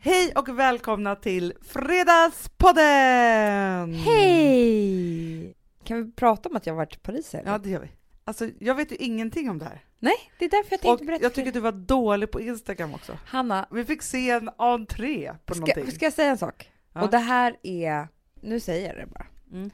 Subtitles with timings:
[0.00, 3.94] Hej och välkomna till Fredagspodden!
[3.94, 5.54] Hej!
[5.84, 7.34] Kan vi prata om att jag har varit i Paris?
[7.34, 7.50] Eller?
[7.52, 7.88] Ja, det gör vi.
[8.24, 9.84] Alltså, jag vet ju ingenting om det här.
[9.98, 11.22] Nej, det är därför jag Och tänkte berätta.
[11.24, 13.18] jag tycker du var dålig på Instagram också.
[13.26, 15.90] Hanna, Vi fick se en entré på ska, någonting.
[15.92, 16.70] ska jag säga en sak?
[16.92, 17.02] Ja.
[17.02, 18.08] Och det här är,
[18.42, 19.26] nu säger jag det bara.
[19.52, 19.70] Mm.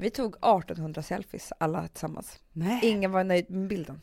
[0.00, 2.40] Vi tog 1800 selfies alla tillsammans.
[2.52, 2.80] Nej.
[2.82, 4.00] Ingen var nöjd med bilden.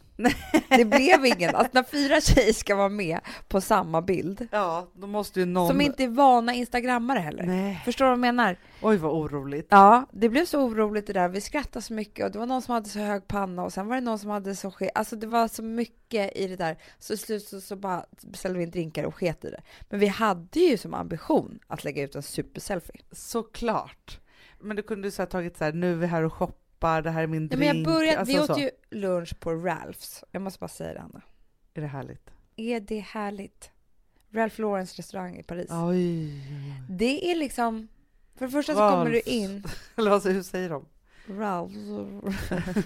[0.70, 1.55] Det blev ingen.
[1.55, 5.68] Alltså när fyra tjejer ska vara med på samma bild, Ja, då måste ju någon...
[5.68, 7.44] som inte är vana instagrammare heller.
[7.44, 7.81] Nej.
[7.86, 8.58] Förstår du vad jag menar?
[8.81, 9.67] Oj, vad oroligt.
[9.70, 11.30] Ja, det blev så oroligt det där.
[11.30, 13.88] Vi skrattade så mycket och det var någon som hade så hög panna och sen
[13.88, 14.91] var det någon som hade så ske...
[14.95, 16.77] Alltså det var så mycket i det där.
[17.00, 19.62] Så i slut så, så bara beställde vi en drinkar och sket i det.
[19.89, 23.02] Men vi hade ju som ambition att lägga ut en superselfie.
[23.12, 24.20] Såklart.
[24.66, 27.02] Men du kunde ju så här tagit så här, nu är vi här och shoppar,
[27.02, 27.60] det här är min Ja, drink.
[27.73, 28.60] men jag började, alltså, vi åt så.
[28.60, 30.23] ju lunch på Ralphs.
[30.32, 31.22] Jag måste bara säga det, Anna.
[31.73, 32.30] Är det härligt?
[32.56, 33.72] Är det härligt?
[34.32, 35.68] Ralph Laurens restaurang i Paris.
[35.72, 36.32] Oj.
[36.90, 37.88] Det är liksom...
[38.36, 39.28] För det första så kommer du Ralphs.
[39.28, 39.64] in...
[39.95, 40.86] Eller säger, hur säger de?
[41.28, 41.76] Ralphs.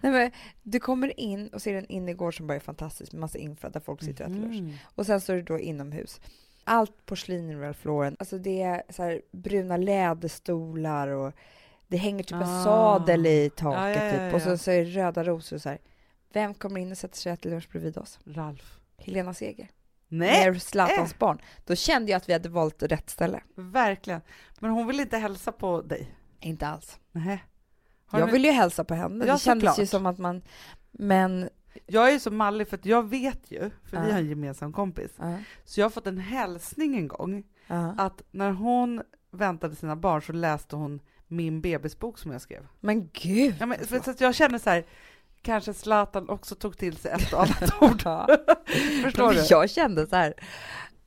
[0.00, 0.30] Nej, men
[0.62, 3.80] du kommer in och ser en innergård som bara är fantastisk med massa infra där
[3.80, 4.60] folk sitter och äter lunch.
[4.62, 4.72] Mhm.
[4.94, 6.20] Och sen står det då inomhus.
[6.68, 8.16] Allt porslin i Ralph Lauren.
[8.18, 11.32] Alltså det är så här bruna läderstolar och
[11.88, 12.64] det hänger typ en Ah.
[12.64, 14.34] sadel i taket Ja, ja, ja, typ.
[14.34, 15.78] Och så, så är det röda rosor och så här.
[16.32, 18.18] Vem kommer in och sätter sig äter lunch bredvid oss?
[18.24, 18.78] Ralf.
[18.98, 19.68] Helena Seger.
[20.08, 21.38] Nej, Med Zlatans barn.
[21.64, 23.40] Då kände jag att vi hade valt rätt ställe.
[23.54, 24.20] verkligen.
[24.60, 26.10] Men hon vill inte hälsa på dig?
[26.40, 26.98] Inte alls.
[27.12, 27.44] Nej.
[28.06, 29.24] Har Jag ni- vill ju hälsa på henne.
[29.26, 29.78] Ja, det kändes såklart.
[29.78, 30.42] ju som att man...
[30.92, 31.48] Men...
[31.86, 35.10] Jag är så mallig för att jag vet ju, för vi har en gemensam kompis,
[35.64, 37.44] så jag har fått en hälsning en gång
[37.98, 42.66] att när hon väntade sina barn så läste hon min bebisbok som jag skrev.
[42.80, 43.54] Men gud!
[43.60, 44.86] Ja, men, så jag känner så här,
[45.42, 48.02] kanske Zlatan också tog till sig ett och annat ord.
[49.04, 49.46] Förstår du?
[49.50, 50.34] Jag kände så här,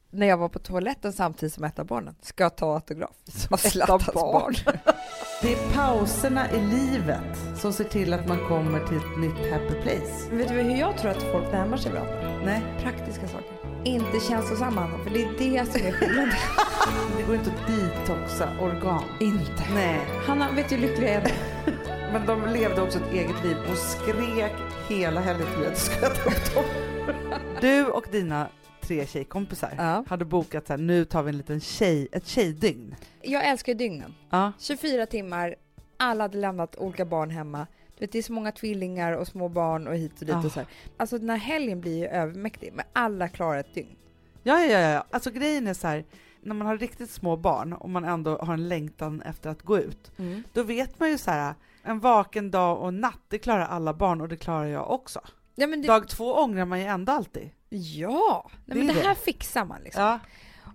[0.09, 3.16] när jag var på toaletten samtidigt som ett av barnen, ska jag ta autograf?
[3.50, 4.54] Av Zlatans barn.
[4.66, 4.78] barn.
[5.42, 9.82] Det är pauserna i livet som ser till att man kommer till ett nytt happy
[9.82, 10.30] place.
[10.32, 12.39] Vet du hur jag tror att folk närmar sig varandra?
[12.45, 13.48] Nej, Praktiska saker.
[13.83, 16.32] Inte känslosamma, Hanna, för det är det som är skillnaden.
[17.17, 19.04] det går inte att detoxa organ.
[19.20, 19.64] Inte.
[19.73, 20.00] Nej.
[20.27, 21.33] Hanna, vet du hur lycklig jag är?
[22.14, 24.54] Men de levde också ett eget liv och skrek
[24.88, 26.64] hela helgen till mig att du skulle äta upp dem.
[27.61, 28.48] Du och dina
[28.89, 30.04] tre tjejkompisar Ja.
[30.08, 32.95] hade bokat så här, nu tar vi en liten tjej, ett tjejdygn.
[33.22, 34.14] Jag älskar ju dygnen.
[34.30, 34.52] Ja.
[34.60, 35.55] 24 timmar,
[35.98, 37.67] alla hade lämnat olika barn hemma.
[37.98, 40.45] Du vet, det är så många tvillingar och små barn och hit och dit Ah.
[40.45, 40.67] och så här.
[40.98, 43.95] Alltså den här helgen blir ju övermäktig, men alla klarar ett dygn.
[44.44, 45.04] Ja, ja, ja, ja.
[45.11, 46.06] Alltså grejen är så här,
[46.42, 49.77] när man har riktigt små barn och man ändå har en längtan efter att gå
[49.80, 50.11] ut,
[50.54, 54.21] då vet man ju så här, en vaken dag och natt, det klarar alla barn
[54.21, 55.21] och det klarar jag också.
[55.59, 57.49] Ja, men det, Dag två ångrar man ju ändå alltid.
[57.70, 58.49] ja.
[58.65, 59.08] Det Nej, men är det det.
[59.08, 60.03] här fixar man liksom.
[60.03, 60.20] Ja.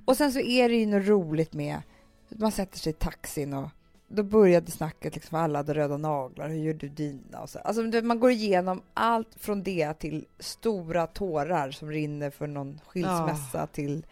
[0.04, 1.82] Och sen så är det ju något roligt med
[2.28, 3.68] man sätter sig i taxin och
[4.08, 7.40] då började snacket liksom, alla hade röda naglar, hur gör du dina?
[7.42, 7.58] Och så.
[7.58, 13.66] Alltså man går igenom allt från det till stora tårar som rinner för någon skilsmässa
[13.66, 14.06] till...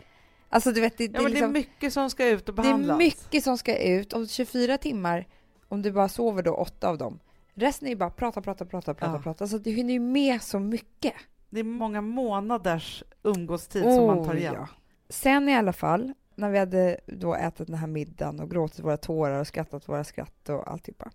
[0.49, 2.49] Alltså du vet, det, det, ja, är men det är liksom, mycket som ska ut
[2.49, 2.99] och det är behandlas.
[2.99, 4.13] mycket som ska ut.
[4.13, 5.27] Om 24 timmar,
[5.69, 7.19] om du bara sover då åtta av dem,
[7.55, 9.23] resten är ju bara prata, prata, prata, prata, Ja.
[9.23, 9.47] prata.
[9.47, 11.15] Så du hinner ju med så mycket.
[11.51, 14.55] Det är många månaders umgåstid som man tar igen.
[14.55, 14.69] Oh, ja.
[15.09, 18.97] Sen i alla fall, när vi hade då ätit den här middagen och gråtit våra
[18.97, 21.11] tårar och skrattat våra skratt och alltihopa,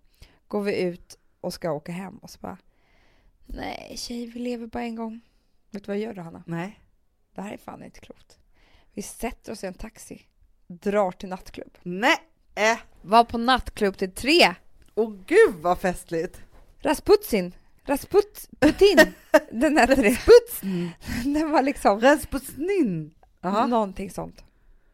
[0.48, 2.58] går vi ut och ska åka hem och så bara,
[3.46, 5.22] nej tjej, vi lever bara en gång.
[5.72, 6.44] Vet du vad jag gör då, Hanna?
[6.48, 6.80] Nej.
[7.36, 8.40] Det här är fan inte klokt.
[8.94, 10.22] Vi sätter oss i en taxi,
[10.68, 11.78] drar till nattklubb.
[11.84, 12.18] Nej!
[12.56, 12.78] Äh.
[13.02, 14.56] Var på nattklubb till tre.
[15.00, 16.41] Åh gud vad festligt!
[16.80, 17.53] Rasputin,
[17.85, 18.97] Rasput, Putin,
[19.52, 19.85] den det.
[20.25, 20.88] Putsn!
[21.34, 23.13] Den var liksom Rasputin!
[23.41, 23.68] Jaha.
[23.68, 24.44] någonting sånt.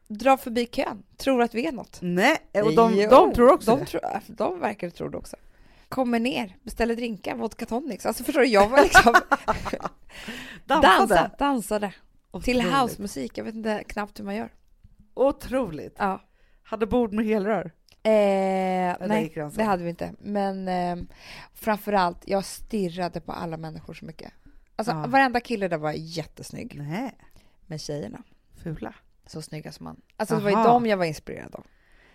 [0.07, 1.97] Dra förbi kön, tror att vi är något.
[2.01, 3.85] Nej, och de, Jo, de tror också de, det.
[3.85, 5.35] tror, de verkar tro det också.
[5.89, 8.05] Kommer ner, beställer drinkar, vodka tonics.
[8.05, 9.13] Alltså förstår du, jag var liksom
[10.65, 10.97] Dansade.
[10.97, 11.93] dansade, dansade
[12.43, 13.37] till housemusik.
[13.37, 14.53] Jag vet inte knappt hur man gör.
[15.13, 15.95] Otroligt.
[15.99, 16.21] Ja.
[16.63, 17.71] Hade bord med helrör.
[18.05, 20.13] Eh, nej, det hade vi inte.
[20.19, 20.95] Men eh,
[21.53, 24.31] framförallt, jag stirrade på alla människor så mycket.
[24.75, 25.05] Alltså Ja.
[25.07, 26.75] varenda kille där var jättesnygg.
[26.77, 27.11] Nej,
[27.67, 28.23] Men tjejerna,
[28.63, 28.93] fula.
[29.27, 30.01] så snygga som man.
[30.17, 31.63] Alltså det var ju dem jag var inspirerad av.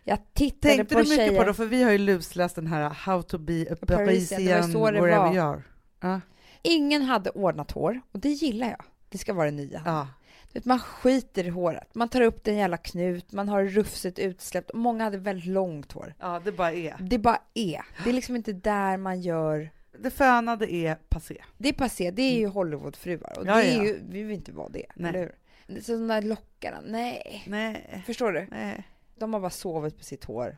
[0.05, 1.39] Jag tittade Tänkte på du mycket tjejer.
[1.41, 1.55] på det?
[1.55, 4.73] För vi har ju lusläst den här How to be a Parisian, det var Parisian
[4.73, 5.35] så det wherever var.
[5.35, 5.63] you are.
[6.01, 6.21] Ja.
[6.63, 8.83] Ingen hade ordnat hår och det gillar jag.
[9.09, 9.83] Det ska vara det nya.
[9.85, 10.09] ja.
[10.53, 11.95] Vet, man skiter i håret.
[11.95, 14.71] Man tar upp den jävla knut, man har rufsigt utsläppt.
[14.71, 16.15] Och många hade väldigt långt hår.
[16.21, 16.97] Ja, det bara är.
[17.01, 17.83] Det bara är.
[18.05, 19.71] Det är liksom inte där man gör...
[19.99, 21.45] Det fönade är passé.
[21.59, 23.85] Det är passé, det är ju Hollywoodfruar och Ja, det är ja.
[23.85, 25.09] ju, vi vill inte vara det, Nej.
[25.11, 25.33] eller
[25.67, 25.81] hur?
[25.83, 27.45] sådana lockarna, nej.
[27.47, 28.03] Nej.
[28.07, 28.47] Förstår du?
[28.51, 28.89] Nej.
[29.19, 30.57] De har bara sovit på sitt hår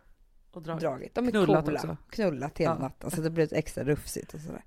[0.52, 0.80] Och drag.
[0.80, 1.14] dragit.
[1.14, 1.78] De är Knullat coola.
[1.80, 1.96] också.
[2.10, 2.78] Knullat hela Ja.
[2.78, 4.62] natten, så det blev extra rufsigt och sådär.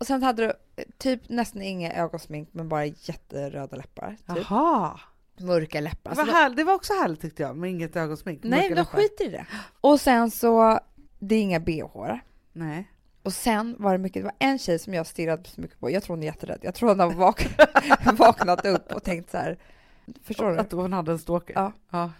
[0.00, 0.52] Och sen hade du
[0.98, 4.10] typ nästan inga ögonsmink, men bara jätteröda läppar.
[4.10, 4.36] Typ.
[4.50, 5.00] Jaha.
[5.40, 6.10] Mörka läppar.
[6.10, 8.40] Det var, här, det var också härligt tyckte jag, med inget ögonsmink.
[8.42, 9.46] Nej, de skiter i det.
[9.80, 10.80] Och sen så,
[11.18, 12.14] det är inga bh
[12.52, 12.90] Nej.
[13.22, 15.90] Och sen var det mycket, det var en tjej som jag stirrade så mycket på.
[15.90, 16.58] Jag tror hon är jätterädd.
[16.62, 17.46] Jag tror hon har vak
[18.18, 19.58] vaknat upp och tänkt så här.
[20.22, 20.58] Förstår du?
[20.58, 21.54] Att hon hade en stalker?
[21.54, 21.72] Ja.
[21.90, 22.10] ja.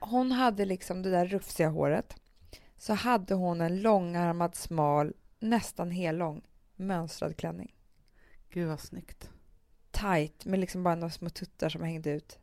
[0.00, 2.16] Hon hade liksom det där rufsiga håret.
[2.78, 6.42] Så hade hon en långärmad, smal, nästan hellång
[6.78, 7.74] mönstrad klänning.
[8.50, 9.30] Gud vad snyggt.
[9.90, 12.38] Tight, med liksom bara några små tuttar som hängde ut.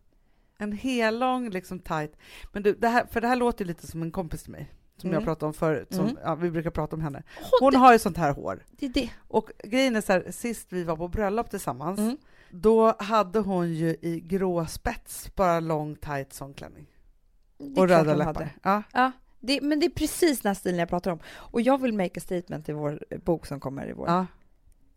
[0.57, 2.13] En hellång, liksom tight.
[2.53, 4.71] Men du, det här, för det här låter ju lite som en kompis till mig,
[4.97, 5.13] som Mm.
[5.13, 5.87] jag pratade om förut.
[5.93, 6.17] Som, Mm.
[6.23, 7.23] ja, vi brukar prata om henne.
[7.61, 8.63] Hon, Hon har ju sånt här hår.
[8.71, 9.09] det det.
[9.17, 12.17] Och grejen är så här, sist vi var på bröllop tillsammans, Mm.
[12.51, 16.87] då hade hon ju i grå spets, bara lång tight sån klänning.
[17.57, 18.49] Det Och röda läppar.
[18.63, 18.83] Ja.
[18.93, 19.11] Ja,
[19.45, 21.19] det, men det är precis den här stilen jag pratar om.
[21.35, 24.07] Och jag vill make a statement i vår bok som kommer i vår.
[24.07, 24.25] ja.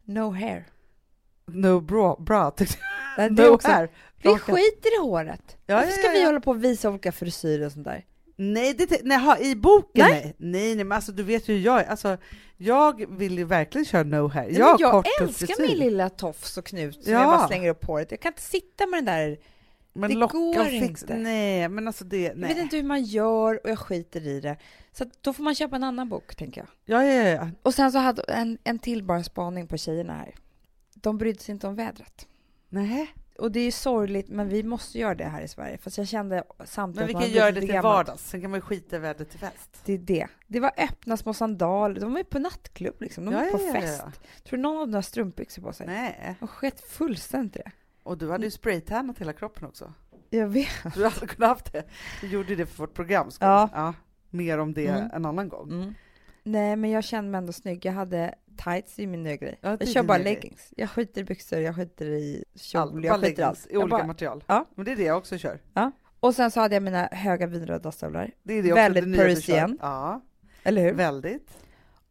[0.05, 0.65] No hair.
[1.47, 2.77] No bra, bra tyckte
[3.17, 3.27] Det jag.
[3.41, 3.91] är No också, hair.
[4.23, 4.39] vi Raka.
[4.53, 5.57] skiter i håret.
[5.67, 6.27] Ja, Varför ska ja, vi ja.
[6.27, 8.05] hålla på och visa olika frisyrer och sånt där?
[8.37, 10.23] Nej, det, nej, ha, i boken Nej.
[10.23, 10.35] nej.
[10.39, 10.75] nej.
[10.77, 11.85] Nej, men alltså du vet ju hur jag är.
[11.87, 12.17] Alltså,
[12.57, 14.45] jag vill ju verkligen köra no hair.
[14.51, 17.19] Nej, Jag, men jag älskar min lilla tofs och knut som Ja.
[17.21, 18.11] jag bara slänger upp håret.
[18.11, 19.39] Jag kan inte sitta med den där.
[19.99, 21.17] Men det locka går och fix, inte.
[21.17, 22.61] Nej, men alltså det, Jag vet nej.
[22.61, 24.57] inte hur man gör och jag skiter i det.
[24.93, 26.69] Så då får man köpa en annan bok, tänker jag.
[26.85, 27.49] Ja, ja, ja.
[27.63, 30.35] Och sen så hade en, en till bara spaning på tjejerna här.
[30.95, 32.27] De brydde sig inte om vädret.
[32.69, 33.15] Nej.
[33.39, 35.79] Och det är ju sorgligt, men vi måste göra det här i Sverige.
[35.79, 38.97] Fast jag kände samtidigt Men vi kan göra det till vardags, sen kan man skita
[38.97, 39.81] i vädret till fest.
[39.85, 40.27] Det är det.
[40.47, 42.01] Det var öppna små sandaler.
[42.01, 43.25] De var ju på nattklubb liksom.
[43.25, 44.03] De var Ja, på ja, fest.
[44.05, 44.13] ja.
[44.45, 45.87] Tror du någon av dem har strumpbyxor på sig?
[45.87, 46.37] Nej.
[46.39, 47.71] De sket fullständigt det.
[48.09, 49.93] Och du hade ju spraytannat hela kroppen också.
[50.31, 50.69] Jag vet.
[50.95, 51.85] Du hade kunnat haft det.
[52.21, 53.31] Du gjorde det för vårt program.
[53.41, 53.69] Ja.
[53.75, 53.95] ja.
[54.31, 55.11] Mer om det Mm.
[55.13, 55.95] en annan gång.
[56.43, 57.85] Nej, men jag kände mig ändå snygg.
[57.85, 58.35] Jag hade
[58.65, 59.59] tights, är min nya grej.
[59.61, 60.75] Ja, jag kör bara leggings.
[60.77, 63.67] Jag skiter i byxor, jag skiter i kjol, Allt, jag skiter i allt.
[63.71, 64.45] i olika bara- material.
[64.47, 64.65] Ja.
[64.75, 65.61] Men det är det jag också kör.
[66.21, 69.17] Och sen så hade jag mina höga vinröda stövlar, Det är det också Väldigt.
[69.17, 69.79] Parisian.
[69.81, 70.21] Ja,
[70.63, 70.93] eller hur?
[70.93, 71.51] väldigt.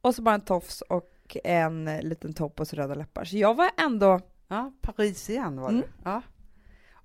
[0.01, 3.25] Och så bara en tofs och en liten topp och så röda läppar.
[3.25, 4.19] Så jag var ändå...
[4.47, 5.83] Ja, Paris igen var Mm.
[6.03, 6.21] Ja.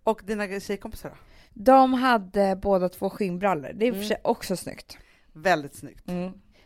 [0.04, 1.16] Och dina tjejkompisar då?
[1.54, 3.70] De hade båda två skinnbrallor.
[3.74, 4.16] Det är Mm.
[4.24, 4.98] också snyggt.
[5.32, 6.06] Väldigt snyggt.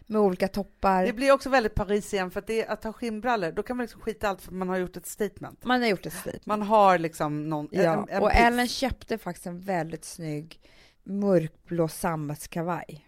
[0.09, 1.07] Med olika toppar.
[1.07, 3.85] Det blir också väldigt Paris igen för att det att ha skinnbrallor, då kan man
[3.85, 5.65] liksom skita allt för man har gjort ett statement.
[5.65, 6.47] Man har gjort ett statement.
[6.47, 8.39] Man har liksom någon, Ja, en, en och piff.
[8.41, 10.61] Ellen köpte faktiskt en väldigt snygg
[11.05, 13.07] mörkblå sammetskavaj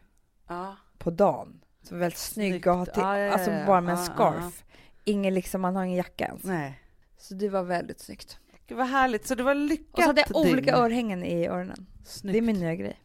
[0.49, 0.77] Ja.
[0.99, 1.61] på dagen.
[1.83, 4.65] Som var väldigt snygg att ha till, Ja, ja, alltså bara med en scarf.
[5.05, 6.45] Ingen liksom, man har ingen jacka ens.
[6.45, 6.81] Nej.
[7.19, 8.39] Så det var väldigt snyggt.
[8.67, 10.75] Gud vad härligt, så det var lyckat Och så hade jag olika dygn.
[10.75, 11.87] örhängen i öronen.
[12.05, 12.33] Snyggt.
[12.33, 13.01] Det är min nya grej.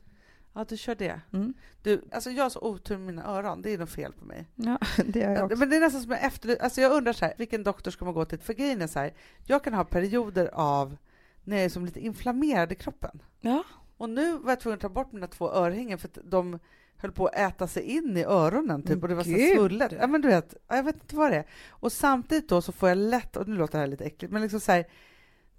[0.54, 1.22] Ja, du kör det.
[1.34, 1.54] Mm.
[1.84, 4.46] Du, alltså jag har så otur med mina öron, det är nog fel på mig.
[4.56, 5.58] Ja, det har jag också.
[5.58, 8.06] Men det är nästan som jag efter, alltså jag undrar så här, vilken doktor ska
[8.06, 8.40] man gå till?
[8.40, 9.14] För grejen är så här,
[9.46, 10.98] jag kan ha perioder av
[11.44, 13.22] när jag är som lite inflammerad i kroppen.
[13.42, 13.64] Ja.
[13.98, 16.60] Och nu var jag tvungen att ta bort mina två örhängen för att de
[17.04, 19.92] höll på att äta sig in i öronen typ och det var så svullet.
[20.00, 21.46] Ja men du vet, ja, jag vet inte vad det är.
[21.70, 24.42] Och samtidigt då så får jag lätt, och nu låter det här lite äckligt, men
[24.42, 24.86] liksom så här,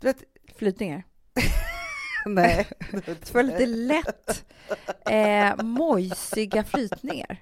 [0.00, 0.24] du vet,
[0.56, 1.02] Flytningar.
[2.26, 2.68] nej.
[3.22, 4.44] Så får lite lätt
[5.10, 7.38] eh, mojsiga flytningar.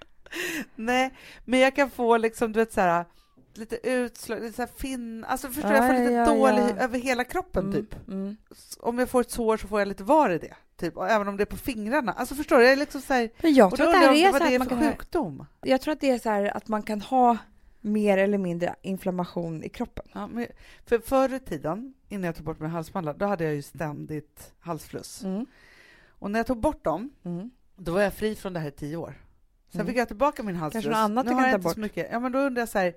[0.75, 3.05] Nej, men jag kan få liksom, du vet så här,
[3.55, 6.63] lite utslag, lite så här fin, alltså förstår du, jag får Ja, lite ja, dålig
[6.63, 6.83] ja.
[6.83, 8.09] över hela kroppen Mm, typ.
[8.09, 8.37] mm.
[8.81, 11.29] Om jag får ett sår så får jag lite var i det, typ, och även
[11.29, 12.13] om det är på fingrarna.
[12.13, 14.33] Alltså förstår du, jag är liksom så här, Men jag tror att det här är
[14.33, 15.47] vad så det är man kan ha, sjukdom.
[15.63, 17.37] jag tror att det är så här att man kan ha
[17.81, 20.05] mer eller mindre inflammation i kroppen.
[20.13, 20.47] Ja, men,
[20.87, 24.53] för förr i tiden, innan jag tog bort mina halsmandlar, då hade jag ju ständigt
[24.61, 25.23] halsfluss.
[25.25, 25.47] Mm.
[26.09, 27.51] Och när jag tog bort dem, Mm.
[27.77, 29.15] då var jag fri från det här i tio år.
[29.71, 29.87] Sen Mm.
[29.87, 30.85] fick jag tillbaka min halsfluss.
[30.87, 31.77] något annat nu du kan ta inte så bort.
[31.77, 32.09] mycket.
[32.13, 32.95] Ja, men då undrar jag så här,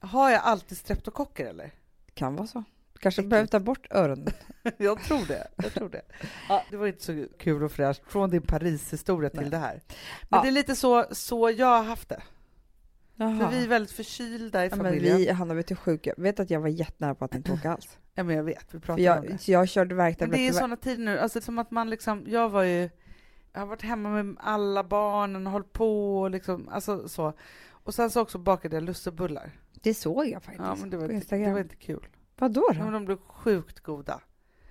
[0.00, 1.70] har jag alltid streptokocker eller?
[2.14, 2.64] Kan vara så.
[3.00, 4.28] Kanske behöver ta bort öronen.
[4.78, 5.48] jag tror det.
[5.56, 6.02] Jag tror det.
[6.48, 9.50] Ja, det var inte så kul och fräscht från din Paris-historia till Nej.
[9.50, 9.80] det här.
[10.22, 10.42] Men Ja.
[10.42, 12.22] det är lite så, så jag har haft det.
[13.16, 13.38] Jaha.
[13.50, 15.16] För vi är väldigt förkylda i ja, men familjen.
[15.16, 17.52] vi, Hanna, vet du hur sjuk jag vet att jag var jättenära på att inte
[17.52, 17.98] åka alls.
[18.14, 19.48] Ja, men jag vet, vi För pratar om jag, det.
[19.48, 20.42] jag körde Men värktabletter.
[20.42, 22.90] det är sådana tider nu, alltså som att man liksom, jag var ju,
[23.52, 27.32] jag har varit hemma med alla barnen och hållit på och liksom, alltså så.
[27.70, 29.50] Och sen så också bakade jag lussebullar.
[29.84, 31.46] Det såg jag faktiskt Ja, men det var, på inte, Instagram.
[31.48, 32.06] det var inte kul.
[32.38, 32.92] Vadå Ja, men då?
[32.92, 34.20] de blev sjukt goda.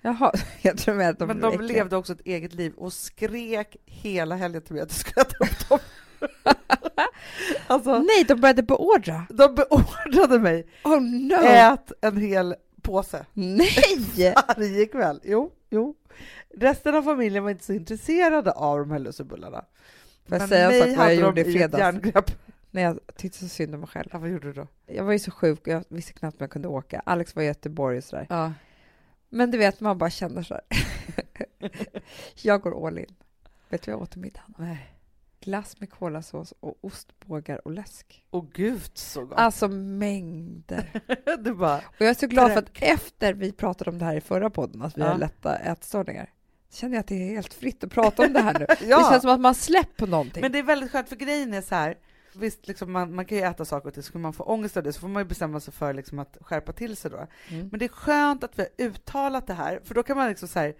[0.02, 1.76] Jaha, jag tror med att de men blev de äckliga.
[1.82, 5.44] levde också ett eget liv och skrek hela helgen till mig att jag skulle äta
[5.44, 5.78] upp dem.
[7.66, 9.26] alltså, Nej, de började beordra.
[9.30, 11.34] de beordrade mig, Oh no!
[11.34, 13.68] ät en hel påse Nej!
[14.56, 15.20] varje kväll.
[15.24, 15.94] Jo, jo.
[16.56, 19.64] Resten av familjen var inte så intresserade av de här lussebullarna.
[20.28, 22.14] Får jag Men säga en mig sak vad jag gjorde de i fredags?
[22.74, 24.08] När jag tyckte så synd om mig själv.
[24.12, 24.66] Ja, vad gjorde du då?
[24.86, 27.02] Jag var ju så sjuk och jag visste knappt om jag kunde åka.
[27.06, 28.26] Alex var i Göteborg och sådär.
[28.30, 28.52] Ja.
[29.28, 30.62] Men du vet, man bara känner så här.
[32.42, 33.14] jag går all in.
[33.68, 34.40] Vet du vad jag åt till middag?
[34.58, 34.90] Nej.
[35.40, 38.24] Glass med kolasås och ostbågar och läsk.
[38.30, 39.38] Åh gud så gott.
[39.38, 41.02] Alltså mängder.
[41.38, 44.16] du bara, Och jag är så glad för att efter vi pratade om det här
[44.16, 45.08] i förra podden, att vi Ja.
[45.08, 46.30] har lätta ätstörningar,
[46.70, 48.66] känner jag att det är helt fritt att prata om det här nu.
[48.88, 48.98] Ja.
[48.98, 50.40] Det känns som att man släpper någonting.
[50.42, 51.98] Men det är väldigt skönt för grejen är så här.
[52.36, 54.76] Visst, liksom man, man kan ju äta saker och ting, så skulle man få ångest
[54.76, 57.26] av det så får man ju bestämma sig för liksom att skärpa till sig då.
[57.48, 57.68] Mm.
[57.70, 60.48] Men det är skönt att vi har uttalat det här, för då kan man liksom
[60.48, 60.74] så här,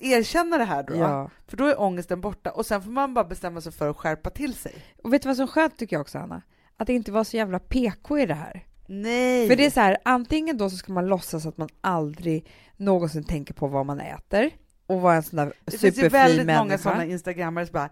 [0.00, 0.94] erkänna det här då.
[0.94, 1.30] Ja.
[1.46, 4.30] För då är ångesten borta och sen får man bara bestämma sig för att skärpa
[4.30, 4.74] till sig.
[5.02, 6.42] Och vet du vad som är skönt tycker jag också, Anna?
[6.76, 8.66] Att det inte var så jävla PK i det här.
[8.86, 9.48] Nej!
[9.48, 13.24] För det är så här, antingen då så ska man låtsas att man aldrig någonsin
[13.24, 14.50] tänker på vad man äter
[14.86, 16.64] och vara en sån där det finns ju superfri väldigt människa.
[16.64, 17.90] många sådana instagrammare som bara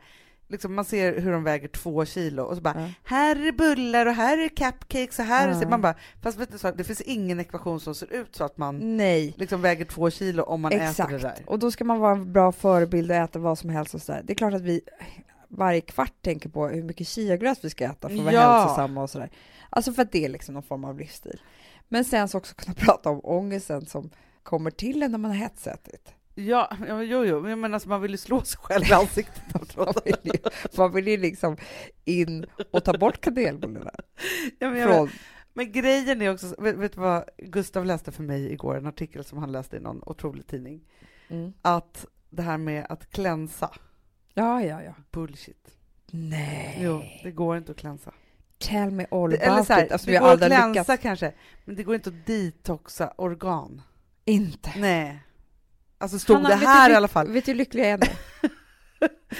[0.52, 2.88] Liksom man ser hur de väger två kilo och så bara Ja.
[3.04, 5.62] här är bullar och här är cupcakes och här är...
[5.62, 5.68] Ja.
[5.68, 8.58] Man bara, fast vet du så, det finns ingen ekvation som ser ut så att
[8.58, 11.28] man Nej, liksom väger två kilo om man äter det där.
[11.30, 11.48] exakt.
[11.48, 14.22] Och då ska man vara en bra förebild och äta vad som helst och sådär.
[14.24, 14.80] Det är klart att vi
[15.48, 18.58] varje kvart tänker på hur mycket chiagröt vi ska äta för att vara Ja.
[18.60, 19.30] hälsosamma och sådär.
[19.70, 21.40] Alltså för att det är liksom någon form av livsstil.
[21.88, 24.10] Men sen så också kunna prata om ångesten som
[24.42, 26.14] kommer till en när man har hetsätit.
[26.34, 28.92] Ja, ja, jo, jo, men jag menar, alltså, man vill ju slå sig själv i
[28.92, 29.42] ansiktet
[29.76, 30.32] Man vill ju,
[30.76, 31.56] man vill ju liksom
[32.04, 33.90] in och ta bort kanelbullarna
[34.58, 35.10] ja, men, från...
[35.52, 39.24] men grejen är också, vet, vet du vad Gustav läste för mig igår, en artikel
[39.24, 40.80] som han läste i någon otrolig tidning,
[41.28, 41.52] Mm.
[41.62, 43.70] att det här med att klänsa,
[44.34, 44.94] Ja, ja, ja.
[45.10, 45.68] bullshit.
[46.10, 46.78] Nej.
[46.80, 48.12] Jo, det går inte att klänsa.
[48.58, 49.92] Tell me all Det, about eller så här, it.
[49.92, 51.02] Alltså, det går att klänsa lyckats.
[51.02, 51.32] kanske,
[51.64, 53.82] men det går inte att detoxa organ.
[54.24, 54.72] Inte.
[54.76, 55.22] Nej.
[56.02, 57.28] Alltså stod Hanna, det här du, i alla fall.
[57.28, 58.06] Vet du hur lycklig jag är nu?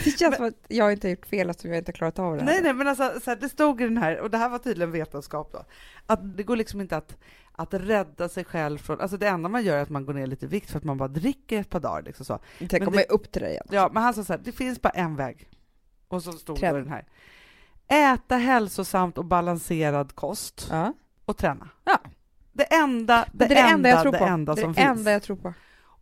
[0.04, 2.32] Det känns som att jag inte har gjort fel eftersom jag inte har klarat av
[2.36, 2.46] det här.
[2.46, 4.58] Nej, nej, men alltså, så här, det stod i den här, och det här var
[4.58, 5.64] tydligen vetenskap då,
[6.06, 7.16] att det går liksom inte att,
[7.52, 10.26] att rädda sig själv från, alltså det enda man gör är att man går ner
[10.26, 12.02] lite i vikt för att man bara dricker ett par dagar.
[12.02, 12.38] Liksom så.
[12.58, 13.66] Tänk men om det- jag upp till det igen.
[13.70, 15.48] Ja, men han sa så här, det finns bara en väg.
[16.08, 16.72] Och så stod Träna.
[16.78, 17.04] det den här.
[18.14, 20.92] Äta hälsosamt och balanserad kost Ja.
[21.24, 21.68] och träna.
[21.84, 21.98] Ja.
[22.52, 24.24] Det enda, det, Det det enda jag tror det på.
[24.24, 24.98] enda det är som det finns.
[24.98, 25.54] enda jag tror på.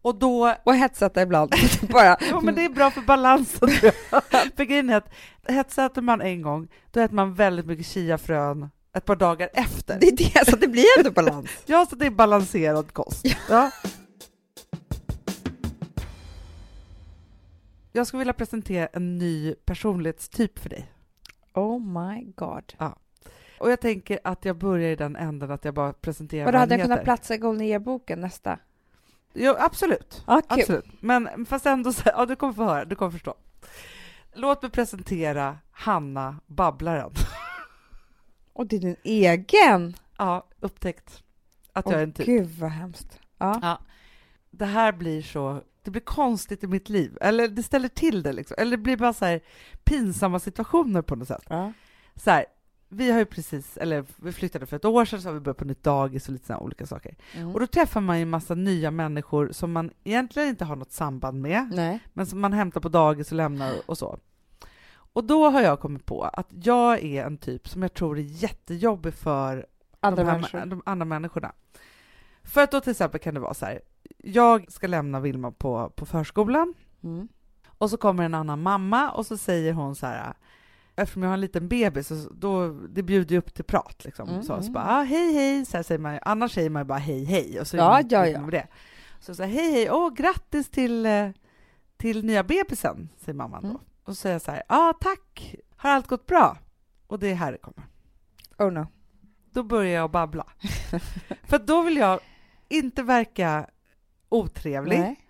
[0.02, 1.54] Och då Och hetsätta ibland.
[1.90, 2.16] Bara.
[2.30, 3.68] Jo, men det är bra för balansen.
[4.56, 5.12] för grejen är att
[5.48, 10.00] hetsäter man en gång, då äter man väldigt mycket chiafrön ett par dagar efter.
[10.00, 11.50] Det är det, så det blir ändå balans.
[11.66, 13.26] Ja, så det är balanserad kost.
[13.48, 13.70] Ja.
[17.92, 20.92] Jag skulle vilja presentera en ny personlighetstyp för dig.
[21.54, 22.72] Oh my god.
[23.60, 26.60] Och jag tänker att jag börjar i den änden att jag bara presenterar Vadå, vad
[26.60, 28.58] hade jag kunnat platsa i Golden Year-boken nästa?
[29.34, 30.22] Jo, absolut.
[30.26, 30.42] Kul.
[30.48, 31.02] absolut.
[31.02, 33.34] Men fast ändå, så, ja du kommer få höra, du kommer förstå.
[34.32, 37.10] Låt mig presentera Hanna Babblaren.
[38.52, 39.96] Och det är din egen?
[40.18, 41.22] Ja, upptäckt
[41.72, 42.26] att jag är en typ.
[42.26, 43.20] Gud vad hemskt.
[43.38, 43.58] Ja.
[43.62, 43.78] Ja.
[44.50, 48.32] Det här blir så, det blir konstigt i mitt liv, eller det ställer till det
[48.32, 49.40] liksom, eller det blir bara så här
[49.84, 51.44] pinsamma situationer på något sätt.
[51.48, 51.72] ja.
[52.16, 52.46] Så här,
[52.92, 55.56] vi har ju precis, eller vi flyttade för ett år sedan så har vi börjat
[55.56, 57.16] på nytt dagis och lite sådana olika saker.
[57.34, 57.54] Mm.
[57.54, 60.92] Och då träffar man ju en massa nya människor som man egentligen inte har något
[60.92, 62.00] samband med, Nej.
[62.12, 64.18] men som man hämtar på dagis och lämnar och så.
[65.12, 68.22] Och då har jag kommit på att jag är en typ som jag tror är
[68.22, 69.66] jättejobbig för
[70.00, 70.66] Andra de, här, människor.
[70.66, 71.52] de andra människorna.
[72.42, 73.80] För att då till exempel kan det vara så här,
[74.18, 77.28] jag ska lämna Vilma på, på förskolan Mm.
[77.68, 80.34] och så kommer en annan mamma och så säger hon så här,
[80.96, 84.28] eftersom jag har en liten bebis, så då, det bjuder ju upp till prat liksom.
[84.28, 84.72] Mm, så, så mm.
[84.72, 87.76] bara, ah, hej hej, så säger man annars säger man bara hej hej och så
[87.76, 88.40] Ja, ja, ja.
[88.40, 88.66] det.
[89.20, 91.30] Så så här, hej hej, åh grattis till, eh,
[91.96, 93.76] till nya bebisen, säger mamman Mm.
[93.76, 93.80] då.
[94.04, 96.56] Och så säger jag så här, ja ah, tack, har allt gått bra?
[97.06, 97.82] Och det är här det kommer
[98.58, 98.86] Oh no.
[99.52, 100.46] då börjar jag babbla.
[101.44, 102.20] För då vill jag
[102.68, 103.66] inte verka
[104.28, 104.98] otrevlig.
[104.98, 105.26] Nej.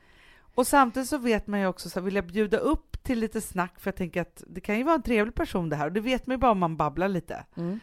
[0.55, 3.41] Och samtidigt så vet man ju också, så här, vill jag bjuda upp till lite
[3.41, 5.93] snack, för jag tänker att det kan ju vara en trevlig person det här, och
[5.93, 7.45] det vet man ju bara om man babblar lite.
[7.57, 7.81] Mm.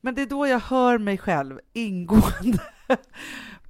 [0.00, 2.62] Men det är då jag hör mig själv ingående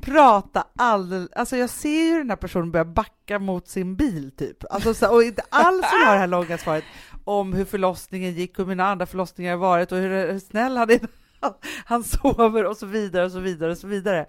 [0.01, 4.65] prata alldeles, alltså jag ser ju den här personen börja backa mot sin bil typ,
[4.71, 6.85] alltså så, och inte alls vill ha det här långa svaret
[7.25, 10.91] om hur förlossningen gick hur mina andra förlossningar har varit och hur, hur snäll han
[10.91, 11.01] är,
[11.85, 14.27] han sover och så vidare och så vidare och så vidare.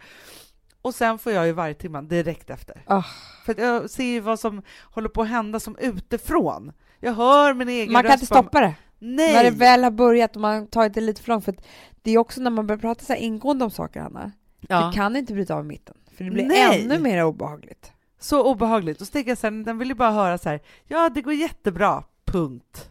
[0.81, 2.83] Och sen får jag ju varje timme direkt efter.
[2.87, 3.03] Ah.
[3.45, 6.71] För jag ser ju vad som håller på att hända som utifrån.
[6.99, 8.75] Jag hör min egen Man kan inte röst bara- stoppa det.
[8.99, 9.33] Nej!
[9.33, 11.45] När det väl har börjat och man tar det lite för långt.
[11.45, 11.65] För att
[12.01, 14.31] det är också när man börjar prata så ingående om saker, Anna.
[14.67, 14.85] ja.
[14.87, 15.95] Du kan inte bryta av i mitten.
[16.17, 16.81] För det blir Nej.
[16.83, 17.91] ännu mer obehagligt.
[18.19, 19.01] Så obehagligt.
[19.01, 21.33] Och så tänker jag sen, den vill ju bara höra så här, ja det går
[21.33, 22.87] jättebra, punkt.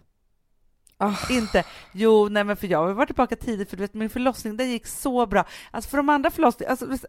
[0.97, 1.17] Ah.
[1.31, 4.57] Inte, jo nej men för jag har varit tillbaka tidigt för du vet min förlossning
[4.57, 5.45] den gick så bra.
[5.71, 7.07] Alltså för de andra förlossningarna, alltså,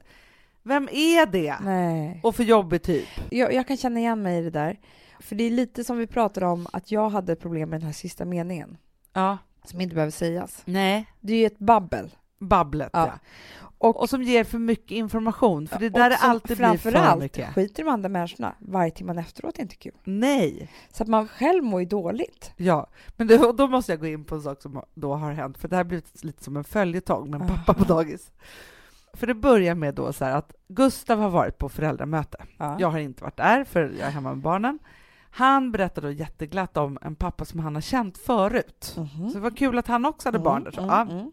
[0.63, 1.55] vem är det?
[1.61, 2.19] Nej.
[2.23, 3.07] Och för jobbig typ.
[3.29, 4.79] Jag, jag kan känna igen mig i det där.
[5.19, 7.93] För det är lite som vi pratade om att jag hade problem med den här
[7.93, 8.77] sista meningen.
[9.13, 9.37] Ja.
[9.65, 10.61] Som inte behöver sägas.
[10.65, 11.05] Nej.
[11.19, 12.11] Det är ju ett babbel.
[12.39, 13.07] Babblet Ja.
[13.07, 13.19] ja.
[13.77, 17.53] Och, Och som ger för mycket information, för det där är alltid blir för mycket.
[17.53, 19.93] skiter de andra människorna varje timman efteråt är inte kul.
[20.03, 20.69] Nej.
[20.91, 22.51] Så att man själv mår ju dåligt.
[22.57, 22.87] Ja,
[23.17, 25.67] men och då måste jag gå in på en sak som då har hänt, för
[25.67, 28.31] det här har blivit lite som en följetong med en pappa på dagis.
[29.13, 32.37] För det börjar med då så att Gustav har varit på föräldramöte.
[32.57, 32.75] Ja.
[32.79, 34.79] Jag har inte varit där, för jag är hemma med barnen.
[35.33, 38.95] Han berättade då jätteglatt om en pappa som han har känt förut.
[38.97, 39.29] Mhm.
[39.29, 40.71] Så det var kul att han också hade barn där.
[40.71, 40.81] Så.
[40.81, 41.01] Mm, Ja.
[41.01, 41.31] mm.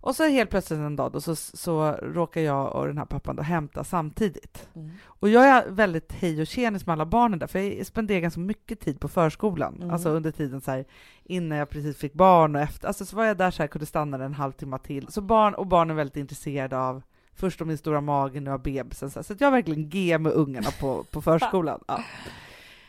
[0.00, 3.36] Och så helt plötsligt en dag då, så, så råkar jag och den här pappan
[3.36, 4.68] då hämta samtidigt.
[4.74, 4.90] Mm.
[5.04, 8.40] Och jag är väldigt hej och tjenis med alla barnen där, för jag spenderar ganska
[8.40, 9.76] mycket tid på förskolan.
[9.76, 9.90] Mm.
[9.90, 10.84] Alltså under tiden så här,
[11.24, 12.88] innan jag precis fick barn och efter.
[12.88, 15.08] Alltså så var jag där så här, kunde stanna en halvtimme till.
[15.08, 17.02] Så barn och barn är väldigt intresserade av
[17.34, 19.10] först om min stora mage, nu av bebisen.
[19.10, 19.24] Så, här.
[19.24, 21.80] så jag verkligen G med ungarna på, på förskolan.
[21.88, 22.04] Ja.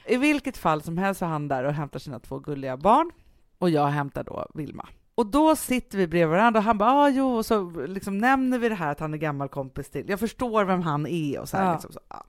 [0.06, 3.12] I vilket fall som helst så är han där och hämtar sina två gulliga barn
[3.58, 4.88] och jag hämtar då Vilma.
[5.22, 8.60] Och då sitter vi bredvid varandra och han bara ah, jo, och så liksom nämner
[8.60, 11.50] vi det här att han är gammal kompis till, jag förstår vem han är och
[11.50, 11.66] så här.
[11.66, 11.74] Ja.
[11.74, 12.24] Liksom, så, ja.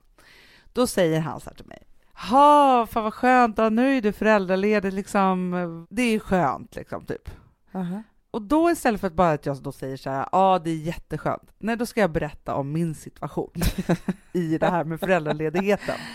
[0.73, 1.83] Då säger han så här till mig,
[2.13, 7.29] ha fan vad skönt, ja, nu är du föräldraledig liksom, det är skönt liksom typ.
[7.73, 8.03] Aha.
[8.31, 10.75] Och då istället för att bara att jag då säger så här, ja det är
[10.75, 13.51] jätteskönt, nej då ska jag berätta om min situation
[14.33, 15.95] i det här med föräldraledigheten.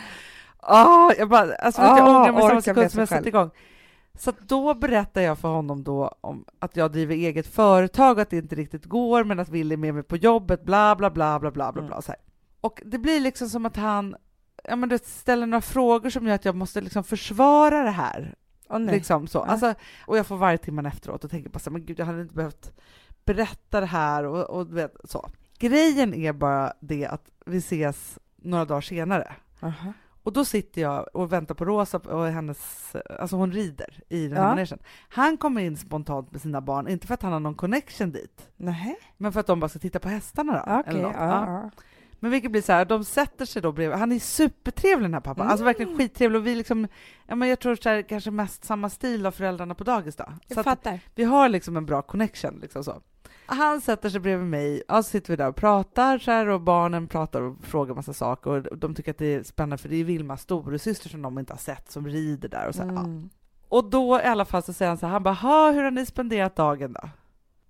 [0.61, 3.27] Ah, jag bara, alltså vet, jag Ah, ångrar mig samma sekund som jag själv.
[3.27, 3.51] igång.
[4.19, 8.31] Så då berättar jag för honom då om att jag driver eget företag och att
[8.31, 11.39] det inte riktigt går, men att Willy är med mig på jobbet, bla bla bla
[11.41, 12.03] bla bla bla, bla Mm.
[12.03, 12.21] så här.
[12.61, 14.17] Och det blir liksom som att han
[14.65, 18.35] ja, men du ställer några frågor som gör att jag måste liksom försvara det här.
[18.71, 18.95] Nej.
[18.95, 19.39] Liksom så.
[19.39, 19.45] Ja.
[19.45, 19.75] Alltså,
[20.07, 22.23] och jag får varje timman efteråt och tänker bara så här, men gud, jag hade
[22.23, 22.73] inte behövt
[23.25, 25.31] berätta det här och, och vet, så.
[25.59, 29.33] Grejen är bara det att vi ses några dagar senare.
[29.61, 29.93] Aha.
[30.29, 34.37] Och då sitter jag och väntar på Rosa och hennes, alltså hon rider i den
[34.37, 34.49] här Ja.
[34.49, 34.79] manegen.
[35.09, 38.49] Han kommer in spontant med sina barn, inte för att han har någon connection dit,
[38.57, 38.97] Nej.
[39.17, 40.73] men för att de bara ska titta på hästarna då.
[40.73, 40.83] Okej.
[40.93, 41.15] eller något.
[41.19, 41.71] ja, Ja.
[42.21, 45.21] Men vilket blir så här, de sätter sig då bredvid, han är supertrevlig den här
[45.21, 45.99] pappan, alltså verkligen Mm.
[45.99, 46.89] skittrevlig och vi liksom,
[47.27, 50.25] ja men jag tror så här, kanske mest samma stil av föräldrarna på dagis då.
[50.25, 51.01] Så Jag att fattar.
[51.15, 53.03] vi har liksom en bra connection liksom så.
[53.51, 56.61] Han sätter sig bredvid mig, och så sitter vi där och pratar så här, och
[56.61, 59.97] barnen pratar och frågar massa saker och de tycker att det är spännande för det
[59.97, 62.99] är Vilmas storasyster som de inte har sett som rider där och så här, ja.
[63.01, 63.31] Mm.
[63.69, 65.91] Och då i alla fall så säger han så här, han bara, "Ha, hur har
[65.91, 67.09] ni spenderat dagen då?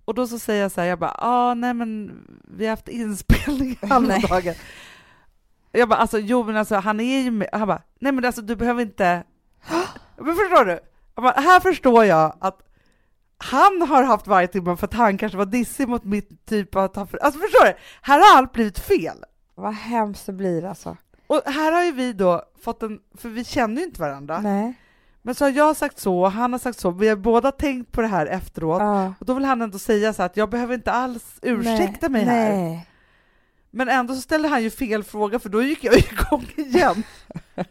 [0.05, 2.21] Och då så säger jag så här, jag bara, ah, nej men
[2.57, 4.53] vi har haft inspelning halva dagen.
[5.71, 8.41] Jag bara, alltså jo men alltså han är ju med, han bara, nej men alltså
[8.41, 9.23] du behöver inte,
[10.17, 10.79] men förstår du?
[11.15, 12.68] Bara, här förstår jag att
[13.43, 16.81] han har haft varje timme för att han kanske var dissig mot mitt typ av
[16.83, 17.73] alltså förstår du?
[18.01, 19.17] Här har allt blivit fel.
[19.55, 20.97] Vad hemskt det blir alltså.
[21.27, 24.73] Och här har ju vi då fått en, för vi känner ju inte varandra, Nej.
[25.21, 27.91] men så har jag sagt så, och han har sagt så, vi har båda tänkt
[27.91, 29.13] på det här efteråt, Ja.
[29.19, 32.55] och då vill han ändå säga så att jag behöver inte alls ursäkta mig här.
[32.57, 32.85] Nej.
[33.71, 37.03] Men ändå så ställde han ju fel fråga för då gick jag igång igen.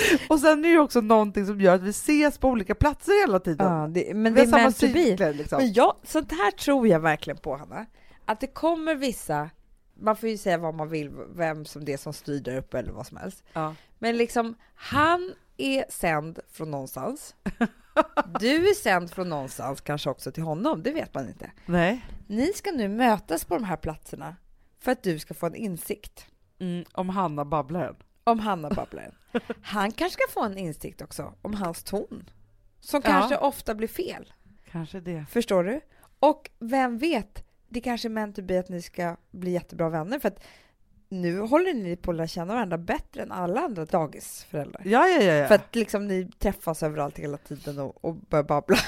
[0.28, 3.26] och sen är det ju också någonting som gör att vi ses på olika platser
[3.26, 3.72] hela tiden.
[3.72, 5.58] Ja, det, men vi det är samma cykler liksom.
[5.58, 7.86] Men jag, sånt här tror jag verkligen på, Hanna.
[8.24, 9.50] Att det kommer vissa,
[9.94, 12.78] man får ju säga vad man vill, vem som det är som styr där uppe
[12.78, 13.44] eller vad som helst.
[13.52, 13.74] Ja.
[13.98, 17.34] Men liksom, han är sänd från någonstans.
[18.40, 21.50] Du är sänd från någonstans, kanske också till honom, det vet man inte.
[21.66, 22.06] Nej.
[22.26, 24.36] Ni ska nu mötas på de här platserna
[24.80, 26.26] för att du ska få en insikt
[26.62, 27.96] Mm, om Hanna Babblaren.
[28.24, 29.14] Om Hanna Babblaren.
[29.62, 32.30] Han kanske ska få en insikt också om hans ton,
[32.80, 33.10] som Ja.
[33.10, 34.32] kanske ofta blir fel.
[34.70, 35.24] Kanske det.
[35.30, 35.80] Förstår du?
[36.18, 40.18] Och vem vet, det kanske är meant to be att ni ska bli jättebra vänner
[40.18, 40.42] för att
[41.08, 44.82] nu håller ni på att lära känna varandra bättre än alla andra dagisföräldrar.
[44.84, 45.32] Ja, ja, ja.
[45.32, 45.48] ja.
[45.48, 48.76] För att liksom ni träffas överallt hela tiden och, och börjar babbla.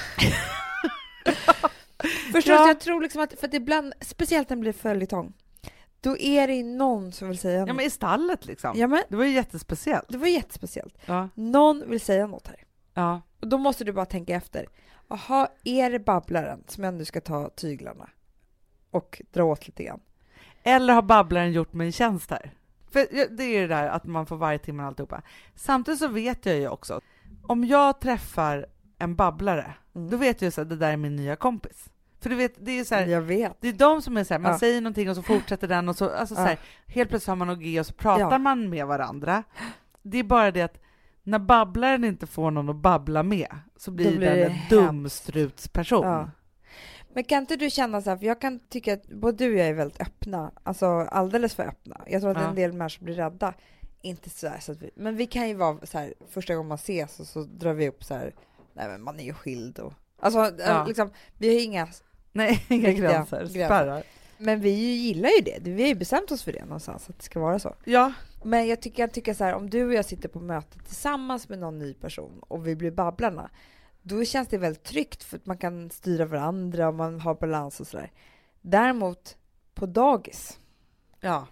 [2.31, 2.53] Förstår?
[2.55, 2.67] Ja.
[2.67, 5.33] Jag tror liksom att, för att ibland, speciellt när det blir följetong,
[6.09, 7.75] då är det någon som vill säga ja, något.
[7.75, 8.73] men i stallet liksom.
[8.77, 10.05] Ja, men Det var ju jättespeciellt.
[10.09, 10.97] det var jättespeciellt.
[11.05, 11.29] Ja.
[11.35, 12.63] Någon vill säga något här.
[12.93, 13.21] ja.
[13.41, 14.65] Och då måste du bara tänka efter.
[15.07, 18.09] Jaha, är det babblaren som jag nu ska ta tyglarna
[18.91, 19.99] och dra åt lite grann?
[20.63, 22.51] Eller har Babblaren gjort mig en tjänst här?
[22.91, 25.21] För ja, det är ju det där att man får varje timme och alltihopa.
[25.55, 27.01] Samtidigt så vet jag ju också,
[27.43, 28.65] om jag träffar
[28.97, 30.09] en babblare, Mm.
[30.09, 31.89] då vet jag ju så att det där är min nya kompis.
[32.19, 33.57] För du vet, det är så här, Jag vet.
[33.61, 34.59] det är de som är så här, man Ja.
[34.59, 36.45] säger någonting och så fortsätter den och så, alltså så Ja.
[36.45, 38.37] här, helt plötsligt har man något G och så pratar Ja.
[38.37, 39.43] man med varandra.
[40.01, 40.81] Det är bara det att
[41.23, 43.47] när babblaren inte får någon att babbla med
[43.77, 44.69] så blir, Då blir den en hemskt.
[44.69, 46.05] dumstrutsperson.
[46.07, 46.29] Ja.
[47.13, 49.59] Men kan inte du känna så här, för jag kan tycka att både du och
[49.59, 52.01] jag är väldigt öppna, alltså alldeles för öppna.
[52.07, 53.53] Jag tror att en del människor blir rädda.
[54.01, 56.67] Inte så, här, så att vi, men vi kan ju vara så här, första gången
[56.67, 58.33] man ses och så drar vi upp så här,
[58.73, 60.85] nej men man är ju skild och, alltså Ja.
[60.87, 61.87] liksom, vi har inga,
[62.31, 63.65] Nej, inga gränser, gränser.
[63.65, 64.03] spärrar.
[64.37, 67.23] men vi gillar ju det, vi har ju bestämt oss för det någonstans, att det
[67.23, 67.75] ska vara så.
[67.83, 70.79] Ja, Men jag tycker, jag tycker så här, om du och jag sitter på möte
[70.79, 73.49] tillsammans med någon ny person och vi blir babblarna,
[74.01, 77.79] då känns det väldigt tryggt för att man kan styra varandra och man har balans
[77.79, 78.11] och sådär.
[78.61, 79.37] Däremot
[79.73, 80.59] på dagis,
[81.19, 81.47] ja.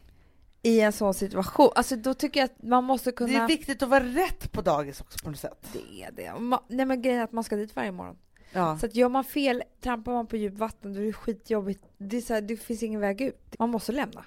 [0.62, 3.30] i en sån situation, alltså då tycker jag att man måste kunna...
[3.30, 5.68] Det är viktigt att vara rätt på dagis också på något sätt.
[5.74, 6.34] Det är det.
[6.68, 8.18] Nej men grejen är att man ska dit varje morgon.
[8.54, 8.78] Ja.
[8.78, 11.84] Så att gör man fel, trampar man på djupt vatten, då är det skitjobbigt.
[11.98, 13.56] Det, är så här, det finns ingen väg ut.
[13.60, 14.26] Man måste lämna.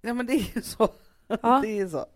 [0.00, 0.88] ja, men det är ju så.
[1.26, 1.60] Ja.
[1.62, 2.06] Det är så.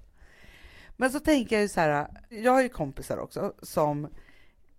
[0.96, 4.08] Men så tänker jag ju så här, jag har ju kompisar också som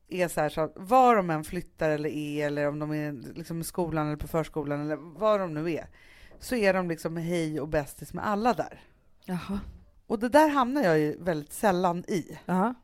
[0.07, 3.61] är så här så var de än flyttar eller är, eller om de är liksom
[3.61, 5.87] i skolan eller på förskolan eller var de nu är,
[6.39, 8.83] så är de liksom hej och bästis med alla där.
[9.25, 9.59] Jaha.
[10.07, 12.37] Och det där hamnar jag ju väldigt sällan i.
[12.45, 12.75] Jaha.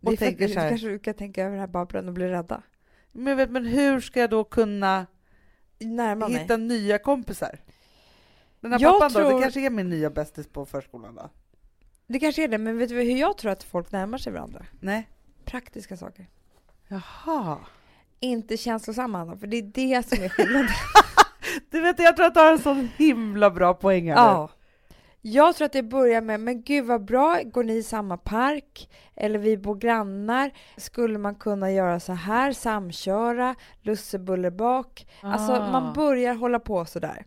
[0.00, 1.66] Det Och är för att, tänker så här, kanske du kan tänka över den här
[1.66, 2.62] babblan och bli rädda.
[3.12, 5.06] Men, vet, men hur ska jag då kunna
[5.78, 6.38] Närma mig.
[6.38, 7.58] hitta nya kompisar?
[8.60, 11.30] Den här Jag pappan då, tror- det kanske är min nya bästis på förskolan då?
[12.06, 14.66] Det kanske är det, men vet du hur jag tror att folk närmar sig varandra?
[14.80, 15.08] Nej?
[15.44, 16.26] Praktiska saker.
[16.88, 17.58] Jaha.
[18.20, 20.68] Inte känslosamma, Anna, för det är det som är skillnaden.
[21.70, 24.50] Du vet, jag tror att du har en sån himla bra poäng här ja.
[25.32, 28.90] Jag tror att det börjar med, men gud vad bra, går ni i samma park?
[29.16, 35.06] Eller vi bor grannar, skulle man kunna göra så här, samköra, lussebullerbak?
[35.22, 35.72] Alltså Ah.
[35.72, 37.26] man börjar hålla på sådär.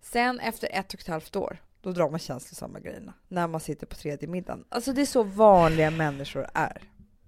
[0.00, 3.14] Sen efter ett och ett halvt år, då drar man känslosamma grejerna.
[3.28, 4.64] När man sitter på tredje middagen.
[4.68, 6.82] Alltså det är så vanliga människor är.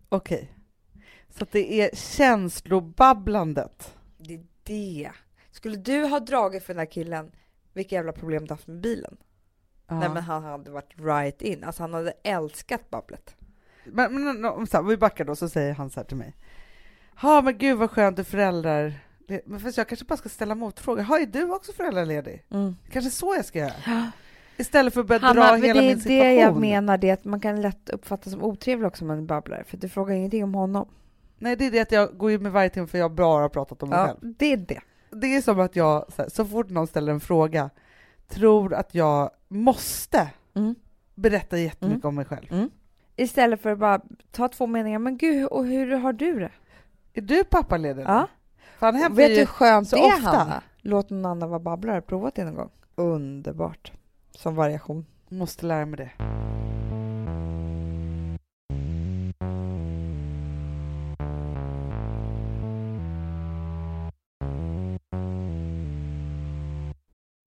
[0.09, 0.53] Okej.
[1.31, 3.95] Så att det är känslobabblandet.
[4.19, 5.11] Det är det.
[5.51, 7.33] Skulle du ha dragit för den här killen,
[7.73, 9.17] vilka jävla problem du haft med bilen?
[9.89, 9.99] Ja.
[9.99, 13.37] Nej men han hade varit right in, alltså han hade älskat babblet.
[13.85, 16.35] Men, men om så här, vi backar då, så säger han så här till mig.
[17.23, 18.93] Ja, men gud vad skönt, du föräldrar...
[19.45, 21.03] Men fast jag kanske bara ska ställa motfrågor.
[21.03, 22.45] Har är du också föräldraledig?
[22.93, 24.13] Kanske så jag ska göra?
[24.57, 26.39] Istället för att börja dra Hanna, men hela det är min det situation.
[26.39, 29.65] jag menar, det är att man kan lätt uppfattas som otrevlig också om man babblar,
[29.67, 30.89] för du frågar ingenting om honom.
[31.39, 33.49] Nej, det är det att jag går ju med varje timme för jag bara har
[33.49, 34.35] pratat om mig Ja, själv.
[34.39, 34.81] det är det.
[35.11, 37.71] Det är som att jag, så, här, så fort någon ställer en fråga,
[38.29, 40.75] tror att jag måste Mm.
[41.15, 42.09] berätta jättemycket Mm.
[42.09, 42.69] om mig själv.
[43.17, 46.51] Istället för att bara ta två meningar, men gud, och hur har du det?
[47.15, 48.03] Är du pappaledig?
[48.07, 48.29] Ja.
[48.79, 50.21] För han Vet du hur skönt det är.
[50.21, 50.63] Hanna?
[50.81, 52.01] Låt någon annan vara babblare.
[52.01, 52.71] Provat det någon gång.
[52.95, 53.93] Underbart.
[54.31, 55.07] Som variation.
[55.29, 56.11] Måste lära mig det.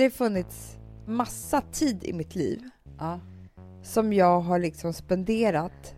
[0.00, 2.62] Det har funnits massa tid i mitt liv
[3.82, 5.94] som jag har liksom spenderat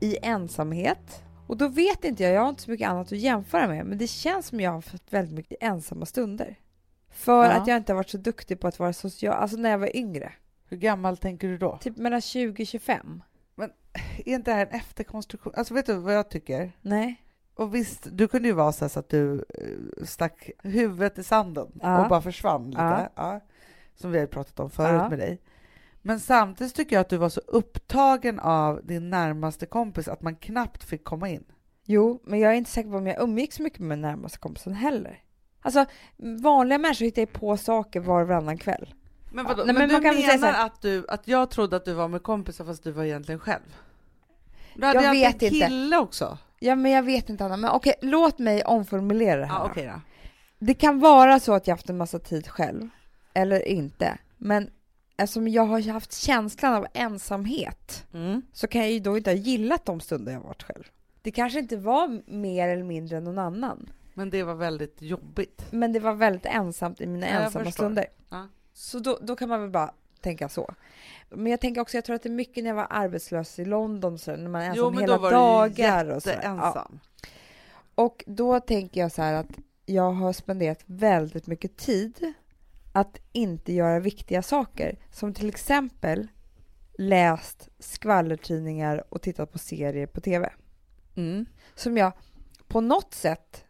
[0.00, 1.22] i ensamhet.
[1.46, 3.98] Och då vet inte jag, jag har inte så mycket annat att jämföra med, men
[3.98, 6.58] det känns som jag har fått väldigt mycket ensamma stunder.
[7.10, 7.50] För Ja.
[7.52, 9.96] att jag inte har varit så duktig på att vara social, alltså när jag var
[9.96, 10.32] yngre.
[10.68, 11.78] Hur gammal tänker du då?
[11.82, 13.22] Typ mellan 20 och 25.
[14.16, 15.52] Är inte det här en efterkonstruktion?
[15.56, 16.72] Alltså vet du vad jag tycker?
[16.82, 17.23] Nej.
[17.54, 21.68] Och visst, du kunde ju vara så, så att du eh, stack huvudet i sanden
[21.82, 22.02] Ja.
[22.02, 22.82] och bara försvann lite.
[22.82, 23.08] Ja.
[23.14, 23.40] Ja.
[23.96, 25.08] Som vi har pratat om förut Ja.
[25.08, 25.40] med dig.
[26.02, 30.36] Men samtidigt tycker jag att du var så upptagen av din närmaste kompis att man
[30.36, 31.44] knappt fick komma in.
[31.84, 34.38] Jo, men jag är inte säker på om jag umgicks så mycket med min närmaste
[34.38, 35.22] kompisen heller.
[35.62, 35.84] Alltså,
[36.42, 38.94] vanliga människor hittar ju på saker var och varannan kväll.
[39.32, 39.64] Men, vadå?
[39.64, 41.76] Nej, men, men du man kan väl säga menar här- att, du, att jag trodde
[41.76, 43.76] att du var med kompisar fast du var egentligen själv?
[44.74, 45.66] Du hade Jag ju alltid vet en inte.
[45.68, 46.38] kille också.
[46.64, 49.54] Ja, men jag vet inte Anna, men okej, låt mig omformulera det här.
[49.54, 50.00] Ja, okej då.
[50.58, 52.88] Det kan vara så att jag haft en massa tid själv,
[53.34, 54.18] eller inte.
[54.38, 54.70] Men
[55.16, 58.42] eftersom jag har haft känslan av ensamhet Mm.
[58.52, 60.84] så kan jag ju då inte ha gillat de stunder jag varit själv.
[61.22, 63.90] Det kanske inte var mer eller mindre än någon annan.
[64.14, 65.66] Men det var väldigt jobbigt.
[65.70, 67.84] Men det var väldigt ensamt i mina Ja, jag ensamma förstår.
[67.84, 68.06] stunder.
[68.30, 68.48] Ja.
[68.72, 70.74] Så då, då kan man väl bara tänka så.
[71.30, 73.64] Men jag tänker också, jag tror att det är mycket när jag var arbetslös i
[73.64, 76.10] London, så när man är ensam hela dagar.
[76.10, 76.30] och så.
[76.30, 76.34] Ja.
[76.42, 77.00] ensam.
[77.94, 79.50] Och då tänker jag så här att
[79.86, 82.34] jag har spenderat väldigt mycket tid
[82.92, 84.98] att inte göra viktiga saker.
[85.10, 86.28] Som till exempel
[86.98, 90.52] läst skvallertidningar och tittat på serier på TV.
[91.16, 91.46] Mm.
[91.74, 92.12] Som jag
[92.68, 93.64] på något sätt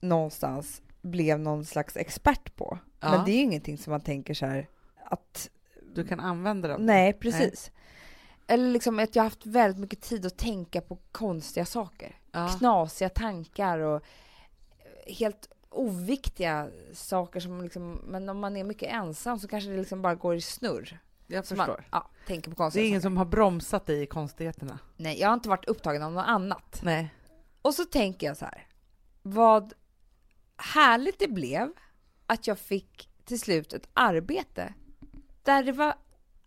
[0.00, 2.78] någonstans blev någon slags expert på.
[3.00, 3.10] Ja.
[3.10, 4.68] Men det är ju ingenting som man tänker så här
[5.04, 5.50] att
[5.94, 6.86] Du kan använda dem.
[6.86, 7.70] Nej, precis.
[8.46, 12.16] Eller liksom att jag har haft väldigt mycket tid att tänka på konstiga saker.
[12.32, 12.48] Ja.
[12.48, 14.02] Knasiga tankar och
[15.06, 20.02] helt oviktiga saker som liksom, men om man är mycket ensam så kanske det liksom
[20.02, 21.00] bara går i snurr.
[21.26, 21.66] Jag förstår.
[21.66, 23.10] Man, ja, tänker på det konstiga är ingen saker.
[23.10, 24.78] som har bromsat dig i konstigheterna.
[24.96, 26.80] Nej, jag har inte varit upptagen av något annat.
[26.82, 27.14] Nej.
[27.62, 28.66] Och så tänker jag så här,
[29.22, 29.72] vad
[30.56, 31.72] härligt det blev
[32.26, 34.74] att jag fick till slut ett arbete
[35.50, 35.94] där det var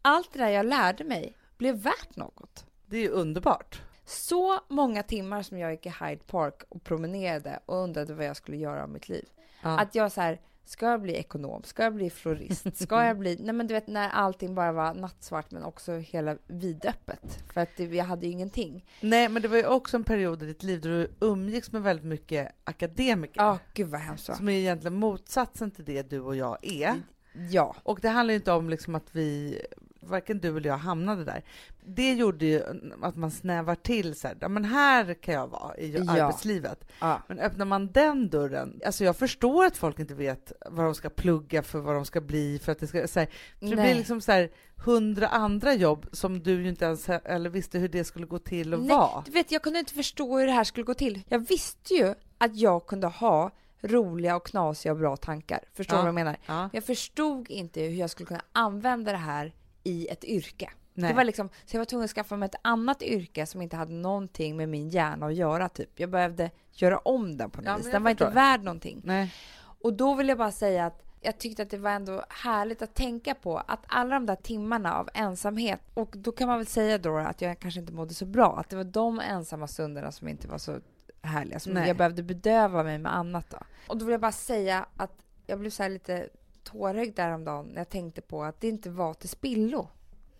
[0.02, 2.66] allt det där jag lärde mig blev värt något.
[2.86, 3.82] Det är ju underbart.
[4.06, 8.36] Så många timmar som jag gick i Hyde Park och promenerade och undrade vad jag
[8.36, 9.26] skulle göra av mitt liv.
[9.62, 9.80] Ja.
[9.80, 11.63] Att jag så här, ska jag bli ekonom?
[11.63, 12.78] Ska jag bli florist?
[12.84, 13.38] Ska jag bli...
[13.42, 17.44] Nej men du vet när allting bara var nattsvart men också hela vidöppet.
[17.54, 18.86] För att det, jag hade ju ingenting.
[19.02, 21.82] Nej, men det var ju också en period i ditt liv där du umgicks med
[21.82, 23.42] väldigt mycket akademiker.
[23.42, 24.36] Ja, gud vad hemskt.
[24.36, 27.02] Som är egentligen motsatsen till det du och jag är.
[27.50, 27.76] Ja.
[27.84, 29.60] Och det handlar inte om liksom att vi,
[30.00, 31.43] varken du eller jag hamnade där.
[31.86, 32.63] Det gjorde ju
[33.02, 36.12] att man snävar till så här, ja, men här kan jag vara i Ja.
[36.12, 36.86] arbetslivet.
[37.02, 37.22] ja.
[37.28, 41.10] Men öppnar man den dörren, alltså jag förstår att folk inte vet vad de ska
[41.10, 43.28] plugga för, vad de ska bli för att det ska, så här,
[43.60, 43.86] för det Nej.
[43.86, 44.50] blir liksom så här
[44.86, 48.74] hundra andra jobb som du ju inte ens eller visste hur det skulle gå till
[48.74, 49.24] och Nej, vara.
[49.26, 51.22] Du vet, jag kunde inte förstå hur det här skulle gå till.
[51.28, 53.52] Jag visste ju att jag kunde ha
[53.84, 55.60] roliga och knasiga och bra tankar.
[55.74, 56.02] Förstår du Ja.
[56.02, 56.38] vad jag menar?
[56.46, 60.69] Ja, jag förstod inte hur jag skulle kunna använda det här i ett yrke.
[60.93, 61.10] nej.
[61.10, 63.76] Det var liksom, så jag var tvungen att skaffa mig ett annat yrke som inte
[63.76, 65.69] hade någonting med min hjärna att göra.
[65.69, 66.00] Typ.
[66.00, 67.91] Jag behövde göra om den på något Ja, vis.
[67.91, 69.02] Den var inte värd någonting.
[69.04, 69.34] nej.
[69.58, 72.93] Och då vill jag bara säga att jag tyckte att det var ändå härligt att
[72.93, 76.98] tänka på att alla de där timmarna av ensamhet och då kan man väl säga
[76.98, 80.28] då att jag kanske inte mådde så bra, att det var de ensamma stunderna som
[80.28, 80.78] inte var så
[81.24, 81.88] härliga, som Nej.
[81.88, 83.58] jag behövde bedöva mig med annat då.
[83.88, 86.30] Och då vill jag bara säga att jag blev så lite
[86.64, 89.88] tårögd däromdagen när jag tänkte på att det inte var till spillo.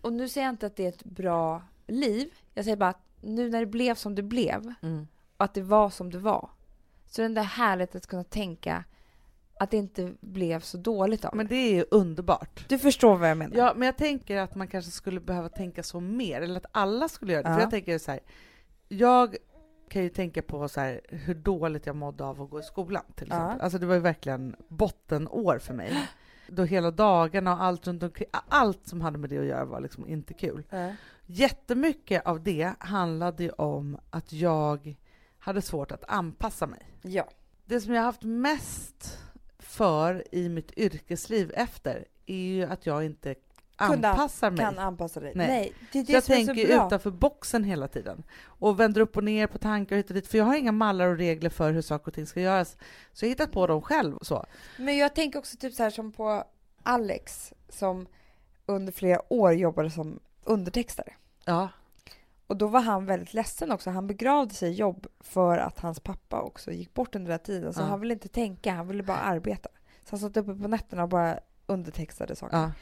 [0.00, 3.00] Och nu säger jag inte att det är ett bra liv, jag säger bara att
[3.20, 5.06] nu när det blev som det blev Mm.
[5.36, 6.50] och att det var som det var.
[7.06, 8.84] Så är ändå härligt att kunna tänka
[9.60, 11.54] att det inte blev så dåligt av Men det.
[11.54, 12.68] det är ju underbart.
[12.68, 13.56] Du förstår vad jag menar?
[13.56, 17.08] Ja, men jag tänker att man kanske skulle behöva tänka så mer, eller att alla
[17.08, 17.48] skulle göra det.
[17.48, 17.54] Ja.
[17.54, 18.20] För jag tänker så här,
[18.88, 19.36] jag
[19.94, 23.02] kan ju tänka på så här, hur dåligt jag mådde av att gå i skolan
[23.14, 23.60] till exempel.
[23.60, 26.08] Alltså det var ju verkligen bottenår för mig.
[26.48, 29.80] Då hela dagarna och allt runt omkring, allt som hade med det att göra var
[29.80, 30.62] liksom inte kul.
[30.70, 30.92] Ja.
[31.26, 34.96] Jättemycket av det handlade ju om att jag
[35.38, 36.86] hade svårt att anpassa mig.
[37.02, 37.28] ja.
[37.66, 39.18] Det som jag har haft mest
[39.58, 43.34] för i mitt yrkesliv efter är ju att jag inte
[43.76, 44.58] anpassar mig.
[44.64, 45.32] Kan anpassa dig.
[45.34, 45.46] Nej.
[45.48, 49.58] Nej, det det jag tänker utanför boxen hela tiden och vänder upp och ner på
[49.58, 52.06] tankar och hit och dit, för jag har inga mallar och regler för hur saker
[52.08, 52.76] och ting ska göras.
[53.12, 54.44] Så jag har hittat på dem själv så.
[54.78, 56.44] Men jag tänker också typ så här som på
[56.82, 58.06] Alex som
[58.66, 61.12] under flera år jobbade som undertextare.
[61.44, 61.68] Ja,
[62.46, 63.90] Och då var han väldigt ledsen också.
[63.90, 67.44] Han begravde sig i jobb för att hans pappa också gick bort under den här
[67.44, 67.74] tiden.
[67.74, 67.84] Så Ja.
[67.84, 69.68] han ville inte tänka, han ville bara arbeta.
[70.04, 72.56] Så han satt uppe på nätterna och bara undertextade saker.
[72.56, 72.72] ja.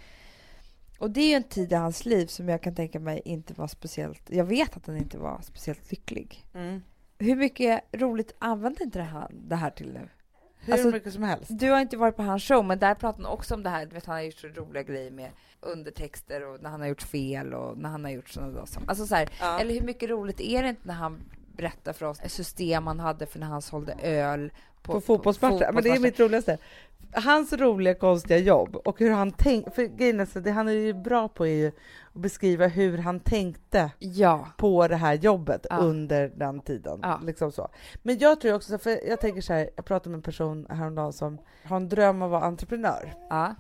[1.03, 3.55] Och det är ju en tid i hans liv som jag kan tänka mig inte
[3.55, 6.47] var speciellt, jag vet att den inte var speciellt lycklig.
[6.55, 6.83] Mm.
[7.19, 10.09] Hur mycket roligt använder inte det här, det här till nu?
[10.59, 11.51] Hur Alltså, mycket som helst.
[11.51, 13.87] Du har inte varit på hans show, men där pratar han också om det här,
[13.87, 17.03] du vet han har gjort så roliga grejer med undertexter och när han har gjort
[17.03, 18.89] fel och när han har gjort sådana där saker.
[18.89, 19.61] Alltså så här, Ja.
[19.61, 21.21] eller hur mycket roligt är det inte när han
[21.57, 25.73] berättar för oss ett system han hade för när han sålde öl på, fotbollsmatcher.
[25.73, 26.59] Men det är mitt roligaste.
[27.15, 30.73] Hans roliga konstiga jobb och hur han tänkte, för grejen är så, det han är
[30.73, 31.73] ju bra på är ju
[32.13, 35.77] att beskriva hur han tänkte Ja, på det här jobbet Ja.
[35.77, 36.99] under den tiden.
[37.03, 37.21] Ja.
[37.23, 37.69] Liksom så.
[38.03, 41.13] Men jag tror också, för jag tänker så här, jag pratade med en person häromdagen
[41.13, 43.55] som har en dröm om att vara entreprenör ja.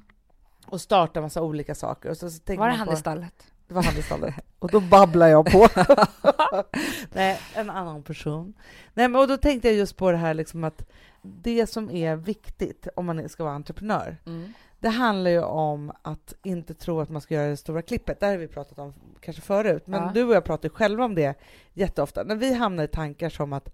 [0.67, 2.11] och starta massa olika saker.
[2.11, 3.53] Och så, så tänker Var det han på, i stallet?
[3.69, 4.35] Det var han i stallet.
[4.59, 5.69] Och då babblar jag på.
[7.13, 8.55] Nej, en annan person.
[8.95, 10.89] Nej, men och då tänkte jag just på det här liksom att
[11.23, 14.53] det som är viktigt om man ska vara entreprenör, Mm.
[14.81, 18.21] det handlar ju om att inte tro att man ska göra det stora klippet.
[18.21, 20.11] Det här har vi pratat om kanske förut, men Ja.
[20.15, 21.39] du och jag pratar ju själva om det
[21.73, 22.23] jätteofta.
[22.25, 23.69] När vi hamnar i tankar som att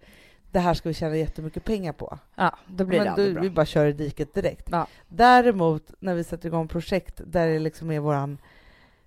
[0.53, 2.19] det här ska vi tjäna jättemycket pengar på.
[2.35, 3.43] Ja, då blir det men aldrig du, bra.
[3.43, 4.69] vi bara kör i diket direkt.
[4.73, 4.87] Ja.
[5.09, 8.39] Däremot när vi sätter igång projekt där det liksom är våran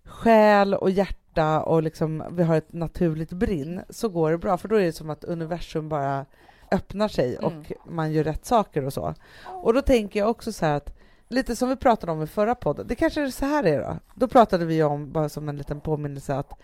[0.05, 4.67] själ och hjärta och liksom vi har ett naturligt brinn så går det bra för
[4.67, 6.25] då är det som att universum bara
[6.71, 7.45] öppnar sig Mm.
[7.59, 9.13] och man gör rätt saker och så.
[9.45, 10.97] Och då tänker jag också så här att
[11.29, 13.97] lite som vi pratade om i förra podden, det kanske är så här är då.
[14.15, 16.59] Då pratade vi om, bara som en liten påminnelse, att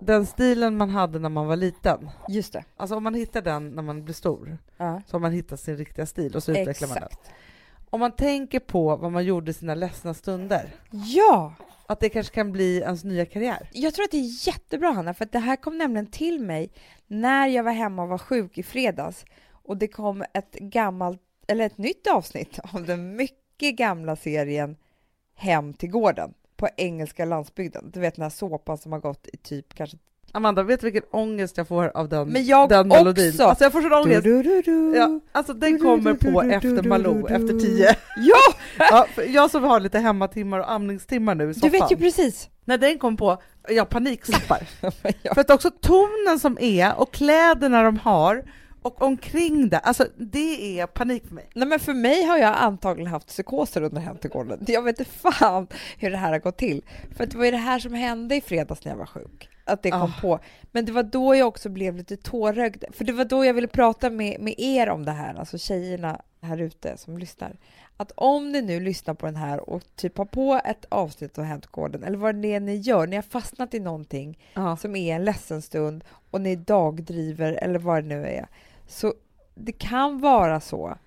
[0.00, 2.64] den stilen man hade när man var liten, Just det.
[2.76, 5.02] alltså om man hittar den när man blir stor, Ja.
[5.06, 7.04] så har man hittat sin riktiga stil och så utvecklar man den.
[7.04, 7.30] Exakt.
[7.90, 11.54] Om man tänker på vad man gjorde i sina ledsna stunder, Ja!
[11.86, 13.68] att det kanske kan bli ens nya karriär.
[13.72, 16.70] Jag tror att det är jättebra Hanna, för att det här kom nämligen till mig
[17.06, 19.24] när jag var hemma och var sjuk i fredags
[19.64, 24.76] och det kom ett gammalt eller ett nytt avsnitt av den mycket gamla serien
[25.34, 27.90] Hem till gården på engelska landsbygden.
[27.94, 29.96] Du vet den här såpan som har gått i typ kanske...
[30.34, 33.28] Amanda, vet du vilken ångest jag får av den, Men jag den melodin?
[33.30, 33.44] också!
[33.44, 34.24] Alltså jag får sån ångest.
[34.24, 37.96] Du, du, du, Ja, alltså den kommer på efter Malou, efter tio.
[38.16, 38.36] Ja!
[39.16, 41.70] Ja, jag som har lite hemmatimmar och amningstimmar nu i Du soffan.
[41.70, 42.48] vet ju precis.
[42.64, 44.62] När den kom på, jag panikstoppar.
[45.22, 45.34] ja.
[45.34, 48.44] För att också tonen som är och kläderna de har
[48.82, 51.48] och omkring det, alltså det är panik för mig.
[51.54, 54.64] Nej, men för mig har jag antagligen haft psykoser under Hem till gården.
[54.68, 55.66] Jag vet inte fan
[55.98, 56.84] hur det här har gått till.
[57.16, 59.48] För det var ju det här som hände i fredags när jag var sjuk.
[59.64, 60.20] Att det kom Ah.
[60.20, 60.38] på.
[60.72, 62.84] Men det var då jag också blev lite tårögd.
[62.92, 66.20] För det var då jag ville prata med, med er om det här, alltså tjejerna
[66.40, 67.56] här ute som lyssnar.
[67.96, 71.44] Att om ni nu lyssnar på den här och typ har på ett avsnitt av
[71.44, 74.76] Hem till gården, eller vad det är ni gör, ni har fastnat i någonting Ja.
[74.76, 78.46] som är en ledsen stund och ni dagdriver eller vad det nu är.
[78.92, 79.14] Så
[79.54, 80.98] det kan vara så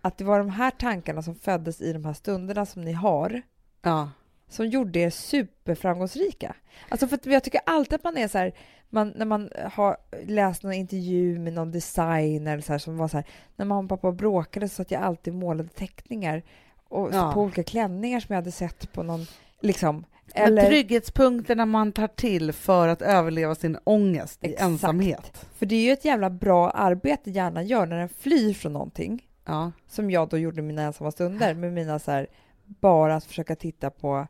[0.00, 3.42] att det var de här tankarna som föddes i de här stunderna som ni har
[3.82, 4.10] ja.
[4.48, 6.54] som gjorde er superframgångsrika.
[6.88, 8.52] Alltså för jag tycker alltid att man är så här,
[8.90, 9.96] man, när man har
[10.26, 13.82] läst någon intervju med någon designer eller så här, som var så här, när mamma
[13.82, 16.42] och pappa bråkade så att jag alltid målade teckningar
[16.88, 17.32] och Ja.
[17.32, 19.26] på olika klänningar som jag hade sett på någon,
[19.60, 20.04] liksom.
[20.34, 20.66] Eller...
[20.66, 24.62] Trygghetspunkterna man tar till för att överleva sin ångest i Exakt.
[24.62, 25.46] ensamhet.
[25.54, 29.28] för det är ju ett jävla bra arbete hjärnan gör när den flyr från någonting.
[29.46, 29.72] Ja.
[29.88, 32.26] som jag då gjorde i mina ensamma stunder med mina så här,
[32.64, 34.26] bara att försöka titta på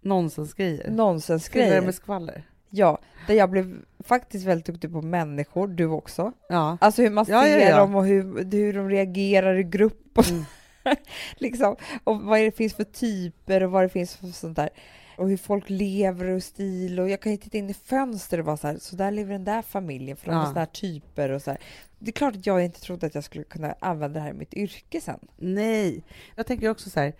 [0.00, 0.90] Nonsensgrejer.
[0.90, 1.80] Nonsensgrejer.
[1.80, 2.42] med skvaller.
[2.70, 6.32] Ja, där jag blev faktiskt väldigt duktig på människor, du också.
[6.48, 6.78] Ja.
[6.80, 7.76] Alltså hur man ser ja, ja.
[7.76, 10.44] dem och hur, hur de reagerar i grupp och Mm.
[11.36, 14.70] liksom, och vad det finns för typer och vad det finns för sånt där.
[15.18, 18.46] Och hur folk lever och stil och jag kan ju titta in i fönster och
[18.46, 20.38] vara så här, så där lever den där familjen för de Ja.
[20.38, 21.60] har såna här typer och så här.
[21.98, 24.34] Det är klart att jag inte trodde att jag skulle kunna använda det här i
[24.38, 25.18] mitt yrke sen.
[25.36, 26.02] Nej,
[26.36, 27.12] jag tänker också så här.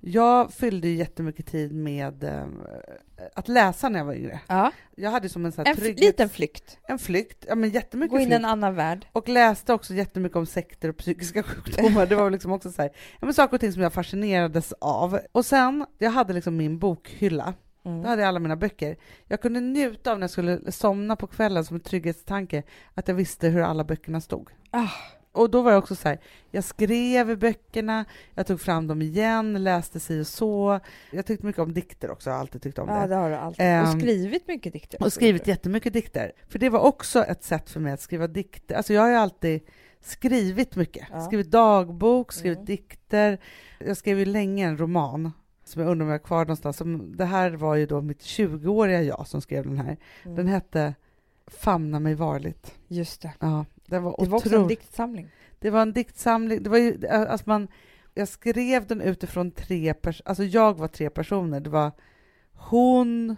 [0.00, 2.42] Jag fyllde ju jättemycket tid med eh,
[3.34, 4.40] att läsa när jag var yngre.
[4.46, 4.72] Ja.
[4.96, 6.78] Jag hade som en sån här En f- trygghet- liten flykt.
[6.82, 8.38] en flykt, ja men jättemycket Gå in i flykt.
[8.38, 9.06] en annan värld.
[9.12, 12.06] Och läste också jättemycket om sekter och psykiska sjukdomar.
[12.06, 12.90] Det var väl liksom också så här,
[13.20, 15.18] ja, men saker och ting som jag fascinerades av.
[15.32, 17.54] Och sen, jag hade liksom min bokhylla.
[17.84, 18.02] Mm.
[18.02, 18.96] Där hade jag alla mina böcker.
[19.26, 22.62] Jag kunde njuta av när jag skulle somna på kvällen som en trygghetstanke,
[22.94, 24.50] att jag visste hur alla böckerna stod.
[24.70, 24.88] Ah.
[25.38, 26.18] Och då var jag också så här,
[26.50, 30.80] jag skrev böckerna, jag tog fram dem igen, läste si och så.
[31.12, 33.06] Jag tyckte mycket om dikter också, jag har alltid tyckt om Ja, det.
[33.06, 33.66] det har du alltid.
[33.66, 35.02] Ehm, och skrivit mycket dikter.
[35.02, 36.32] Och skrivit jättemycket dikter.
[36.48, 38.74] För det var också ett sätt för mig att skriva dikter.
[38.74, 39.60] Alltså jag har ju alltid
[40.00, 41.06] skrivit mycket.
[41.12, 41.20] Ja.
[41.20, 42.66] Skrivit dagbok, skrivit Mm.
[42.66, 43.38] dikter.
[43.78, 45.32] Jag skrev ju länge en roman
[45.64, 46.76] som jag undrar om jag har kvar någonstans.
[46.76, 49.96] Som, det här var ju då mitt 20-åriga jag som skrev den här.
[50.24, 50.36] Mm.
[50.36, 50.94] Den hette
[51.46, 52.74] Famna mig varligt.
[52.88, 53.32] Just det.
[53.40, 54.80] Ja, den var Det var också en otroligt.
[54.80, 55.28] diktsamling.
[55.58, 56.62] Det var en diktsamling.
[56.62, 57.68] Det var ju, alltså man,
[58.14, 60.28] jag skrev den utifrån tre personer.
[60.28, 61.60] Alltså jag var tre personer.
[61.60, 61.92] Det var
[62.52, 63.36] hon,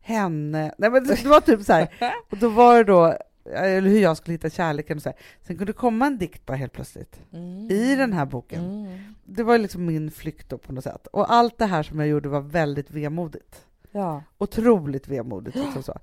[0.00, 0.74] henne.
[0.78, 1.88] Nej, men det, det var typ så här.
[2.30, 3.16] Och då var det då,
[3.54, 5.18] eller hur jag skulle hitta kärleken och så här.
[5.42, 7.70] Sen kunde det komma en dikt bara helt plötsligt Mm.
[7.70, 8.64] i den här boken.
[8.64, 8.98] Mm.
[9.24, 11.06] Det var liksom min flykt då på något sätt.
[11.06, 13.64] Och allt det här som jag gjorde var väldigt vemodigt.
[13.96, 14.22] Ja.
[14.38, 15.56] Otroligt vemodigt.
[15.56, 15.98] Liksom så.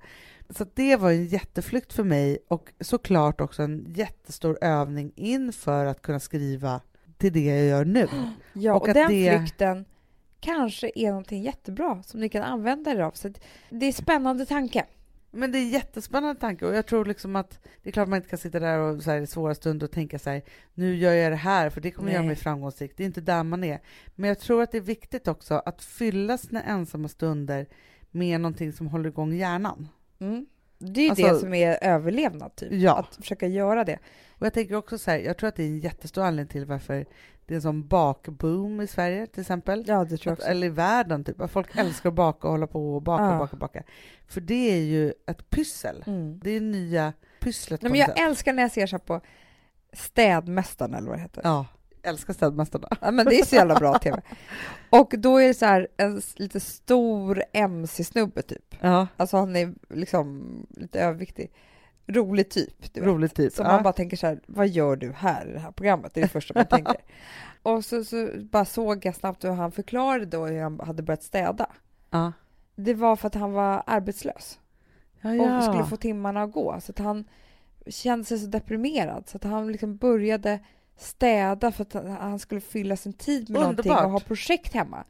[0.50, 6.02] Så det var en jätteflykt för mig och såklart också en jättestor övning inför att
[6.02, 6.80] kunna skriva
[7.18, 8.08] till det jag gör nu.
[8.52, 9.84] ja, Och och, att den det- flykten
[10.40, 13.10] kanske är någonting jättebra som ni kan använda er av.
[13.10, 13.28] Så
[13.70, 14.84] det är en spännande tanke.
[15.34, 18.16] Men det är en jättespännande tanke och jag tror liksom att det är klart man
[18.16, 20.42] inte kan sitta där och så här, i svåra stunder och tänka så här,
[20.74, 22.14] nu gör jag det här för det kommer Nej.
[22.14, 22.96] göra mig framgångsrik.
[22.96, 23.80] Det är inte där man är.
[24.14, 27.66] Men jag tror att det är viktigt också att fylla sina ensamma stunder
[28.10, 29.88] med någonting som håller igång hjärnan.
[30.18, 30.46] Mm.
[30.92, 32.72] Det är Alltså- det som är överlevnad, typ.
[32.72, 32.98] Ja.
[32.98, 33.98] Att försöka göra det.
[34.38, 36.66] Och jag tänker också så här, jag tror att det är en jättestor anledning till
[36.66, 37.06] varför
[37.46, 39.84] det är en sån bakboom i Sverige till exempel.
[39.86, 41.40] Ja, det tror jag Att, eller i världen, typ.
[41.40, 43.38] Att folk älskar att baka och hålla på och baka Ja.
[43.38, 43.82] baka och baka.
[44.26, 46.04] För det är ju ett pyssel.
[46.06, 46.38] Mm.
[46.44, 48.18] Det är nya pysslet Nej, men jag sätt.
[48.18, 49.20] älskar när jag ser så här på
[49.92, 51.40] Städmästaren, eller vad det heter.
[51.44, 51.66] Ja,
[52.04, 52.88] älskar städmästarna.
[53.00, 54.20] Ja, men det är så jävla bra tv.
[54.90, 58.74] Och då är det så här en lite stor MC-snubbe, typ.
[58.80, 61.52] Ja, Alltså han är liksom lite överviktig.
[62.06, 62.96] Rolig typ.
[62.96, 63.52] Roligt typ.
[63.52, 63.68] Så ja.
[63.68, 66.14] man bara tänker så här, vad gör du här i det här programmet?
[66.14, 66.96] Det är det första man tänker.
[67.62, 71.22] Och så, så bara såg jag snabbt hur han förklarade då hur han hade börjat
[71.22, 71.66] städa.
[72.10, 72.32] ja.
[72.76, 74.58] Det var för att han var arbetslös
[75.20, 75.62] Ja, och ja.
[75.62, 76.80] skulle få timmarna att gå.
[76.80, 77.24] Så att han
[77.86, 80.60] kände sig så deprimerad så att han liksom började
[80.96, 84.04] städa för att han- skulle fylla sin tid med någonting Underbart.
[84.04, 85.04] och ha projekt hemma.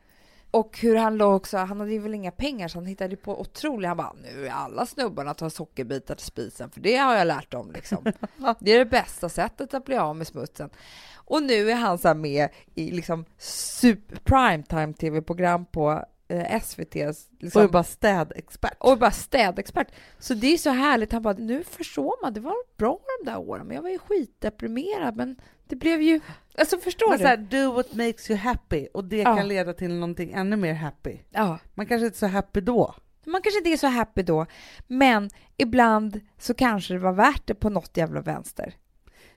[0.51, 3.41] Och hur han låg också, han hade ju väl inga pengar så han hittade på
[3.41, 7.27] otroligt, han bara nu är alla snubbarna tar sockerbitar till spisen för det har jag
[7.27, 8.05] lärt dem liksom.
[8.61, 10.71] det är det bästa sättet att bli av med smutsen.
[11.15, 17.29] Och nu är han så med i liksom super primetime tv-program på eh, SVTs...
[17.41, 18.77] Liksom, Och är bara städexpert.
[18.79, 19.89] och bara städexpert.
[20.19, 21.13] Så det är så härligt.
[21.13, 23.99] Han bara, nu förstår man, det var bra de där åren, men jag var ju
[23.99, 25.37] skitdeprimerad, men
[25.75, 26.21] det blev ju...
[26.59, 27.23] Alltså förstår Men du?
[27.23, 29.37] så här, do what makes you happy och det Ja.
[29.37, 31.19] kan leda till någonting ännu mer happy.
[31.31, 31.59] Ja.
[31.75, 32.95] Man kanske inte är så happy då.
[33.27, 34.47] Man kanske inte är så happy då,
[34.87, 38.75] men ibland så kanske det var värt det på något jävla vänster.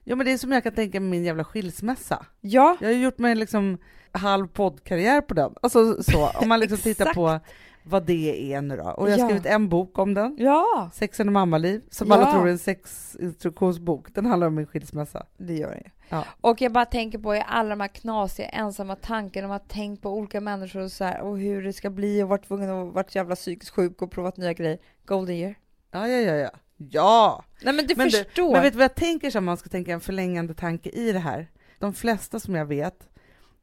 [0.04, 2.26] Ja men det är som jag kan tänka med min jävla skilsmässa.
[2.40, 3.78] Ja, Jag har gjort mig liksom
[4.12, 5.54] halv poddkarriär på den.
[5.62, 7.40] Alltså så, om man liksom tittar på
[7.82, 8.82] vad det är nu då.
[8.90, 9.26] Och jag har Ja.
[9.26, 10.36] skrivit en bok om den.
[10.38, 12.14] ja, Sex och mammaliv, som Ja.
[12.14, 14.14] alla tror är en sexinstruktionsbok.
[14.14, 15.26] Den handlar om min skilsmässa.
[15.38, 15.90] det gör det.
[16.08, 16.24] Ja.
[16.40, 20.10] Och jag bara tänker på alla de här knasiga ensamma tankarna, man har tänkt på
[20.10, 23.14] olika människor och så här, och hur det ska bli och varit tvungen att varit
[23.14, 24.78] jävla psykiskt sjuk och provat nya grejer.
[25.06, 25.54] Golden year.
[25.90, 26.50] Ja, ja, ja, ja.
[26.76, 27.44] Ja!
[27.62, 28.52] Nej men du Men, du, förstår.
[28.52, 31.18] men vet du vad jag tänker som man ska tänka en förlängande tanke i det
[31.18, 31.50] här?
[31.78, 33.08] De flesta som jag vet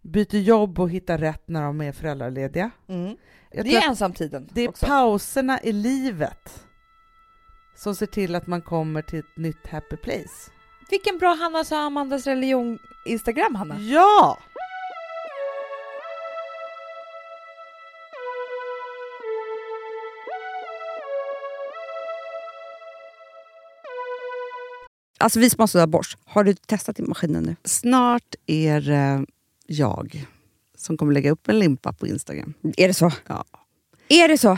[0.01, 2.71] byter jobb och hittar rätt när de är föräldralediga.
[2.87, 3.17] mm.
[3.51, 4.85] Det är ensamtiden det är också.
[4.85, 6.65] pauserna i livet
[7.75, 10.51] som ser till att man kommer till ett nytt happy place.
[10.89, 13.79] Vilken bra Hanna sa Amandas religion Instagram Hanna.
[13.79, 14.37] Ja!
[25.17, 26.17] Alltså vi sponsrar av Bosch.
[26.25, 27.55] Har du testat i maskinen nu?
[27.63, 29.25] Snart är det
[29.67, 30.25] jag
[30.77, 32.53] som kommer lägga upp en limpa på Instagram.
[32.77, 33.11] Är det så?
[33.27, 33.45] Ja.
[34.07, 34.57] Är det så?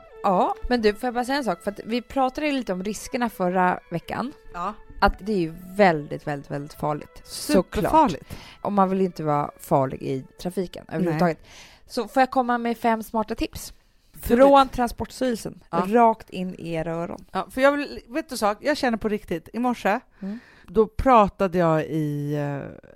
[0.23, 1.63] Ja, men du, får jag bara säga en sak?
[1.63, 4.33] För att vi pratade lite om riskerna förra veckan.
[4.53, 4.73] Ja.
[4.99, 7.21] Att det är ju väldigt, väldigt, väldigt farligt.
[7.23, 7.65] Såklart.
[7.75, 8.37] Superfarligt.
[8.61, 11.39] Och man vill ju inte vara farlig i trafiken överhuvudtaget.
[11.87, 13.73] Så får jag komma med fem smarta tips?
[14.21, 15.85] Från Transportstyrelsen, Ja.
[15.89, 17.25] rakt in i era öron.
[17.31, 20.39] Ja, för jag vill, vet du sak, jag känner på riktigt, i morse, Mm.
[20.67, 22.35] då pratade jag i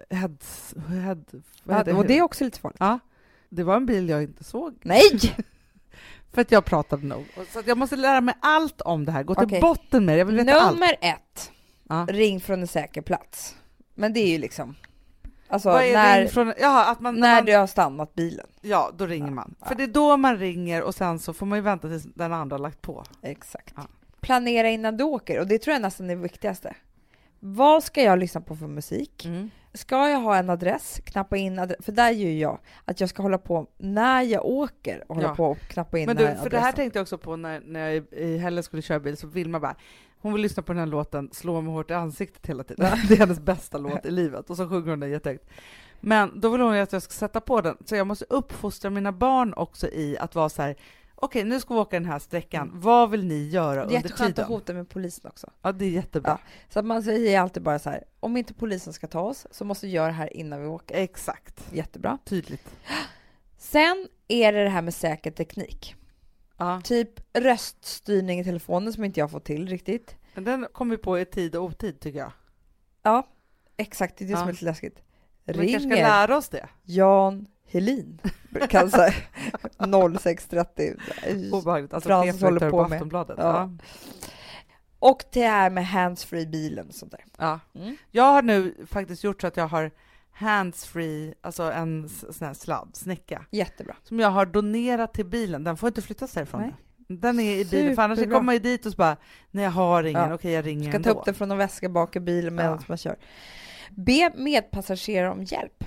[0.09, 1.17] uh, heads, head,
[1.63, 2.77] Ja, heter och det är också lite farligt.
[2.79, 2.99] Ja,
[3.49, 4.75] det var en bil jag inte såg.
[4.81, 5.35] Nej!
[6.35, 7.25] För att jag pratade nog.
[7.49, 9.61] Så att jag måste lära mig allt om det här, gå till Okej.
[9.61, 10.19] botten med det.
[10.19, 10.73] Jag vill veta allt.
[10.79, 11.51] Nummer ett,
[11.89, 12.05] Ja.
[12.09, 13.55] ring från en säker plats.
[13.93, 14.75] Men det är ju liksom...
[15.47, 18.47] Alltså när, från, jaha, att man, när man, du har stannat bilen.
[18.61, 19.55] Ja, då ringer man.
[19.59, 19.65] Ja.
[19.65, 22.33] För det är då man ringer och sen så får man ju vänta tills den
[22.33, 23.03] andra har lagt på.
[23.21, 23.73] Exakt.
[23.77, 23.83] Ja.
[24.21, 26.75] Planera innan du åker, och det tror jag nästan är det viktigaste.
[27.39, 29.27] Vad ska jag lyssna på för musik?
[29.75, 33.21] Ska jag ha en adress, knappa in adress, för där gör jag att jag ska
[33.23, 35.35] hålla på när jag åker och hålla Ja.
[35.35, 36.73] på och knappa in Men du, för det här adressen.
[36.75, 39.59] tänkte jag också på när, när jag i- i helgen skulle köra bil, så Vilma
[39.59, 39.75] bara
[40.21, 42.91] hon vill lyssna på den här låten, slå mig hårt i ansiktet hela tiden.
[43.07, 45.45] Det är hennes bästa låt i livet och så sjunger hon den jättehögt.
[45.99, 48.89] Men då vill hon ju att jag ska sätta på den, så jag måste uppfostra
[48.89, 50.75] mina barn också i att vara så här.
[51.15, 53.95] Okej nu ska vi åka den här sträckan, vad vill ni göra Det är under
[53.95, 54.47] jätteskönt att tiden?
[54.47, 55.51] hota med polisen också.
[55.61, 56.37] Ja, det är jättebra.
[56.69, 59.65] Så att man säger alltid bara så här, om inte polisen ska ta oss så
[59.65, 60.95] måste vi göra det här innan vi åker.
[60.95, 62.17] Exakt, Jättebra.
[62.25, 62.69] tydligt.
[63.57, 65.95] Sen är det det här med säker teknik.
[66.57, 66.81] Ja.
[66.83, 70.15] Typ röststyrning i telefonen som inte jag får till riktigt.
[70.33, 72.31] Men den kom vi på i tid och otid tycker jag.
[73.03, 73.27] Ja,
[73.77, 74.17] exakt.
[74.17, 74.47] Det är det som Ja.
[74.49, 75.01] är lite läskigt.
[75.43, 76.67] Vi kanske ska Ringer lära oss det.
[76.83, 78.19] Jan Helin.
[78.69, 79.13] Kan säga
[80.19, 80.95] 0630.
[81.51, 81.93] Obehagligt.
[81.93, 82.95] Alltså Frans håller på på med.
[82.95, 83.35] Aftonbladet.
[83.39, 83.45] Ja.
[83.79, 83.85] Ja.
[84.99, 87.25] Och det här med handsfree bilen och sånt där.
[87.37, 87.59] Ja.
[87.75, 87.95] Mm.
[88.11, 89.91] Jag har nu faktiskt gjort så att jag har
[90.31, 93.95] handsfree, alltså en sån här sladd, snäcka, Jättebra.
[94.03, 95.63] som jag har donerat till bilen.
[95.63, 96.61] Den får inte flyttas därifrån.
[96.61, 96.73] Nej.
[97.07, 99.17] Den är i bilen, för annars kommer man ju dit och så bara,
[99.51, 100.35] nej jag har ingen, Ja.
[100.35, 101.19] okej jag ringer Ska ta ändå.
[101.19, 102.83] upp den från en väska bak i bilen medan Ja.
[102.87, 103.15] man kör.
[103.91, 105.83] Be medpassagerare om hjälp.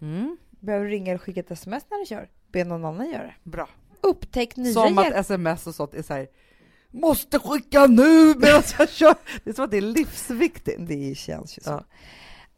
[0.00, 2.28] Mm, Behöver du ringa eller skicka ett sms när du kör?
[2.52, 3.34] Be någon annan göra det.
[3.50, 3.68] bra.
[4.00, 4.98] Upptäck nya Som hjälp.
[5.14, 6.26] att sms och sånt är så här,
[6.90, 9.14] måste skicka nu medan jag kör.
[9.44, 10.76] Det är som att det är livsviktigt.
[10.78, 11.70] Det känns ju så.
[11.70, 11.84] Ja.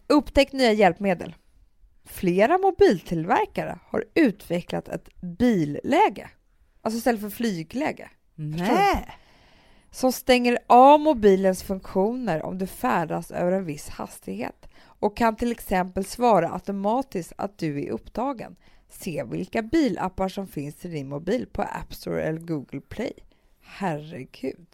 [0.06, 1.34] Upptäck nya hjälpmedel.
[2.04, 6.30] Flera mobiltillverkare har utvecklat ett billäge,
[6.82, 9.18] alltså istället för flygläge, Nej.
[9.90, 14.68] som stänger av mobilens funktioner om du färdas över en viss hastighet
[15.04, 18.56] och kan till exempel svara automatiskt att du är upptagen.
[18.88, 23.12] Se vilka bilappar som finns till din mobil på App Store eller Google Play.
[23.62, 24.66] Herregud.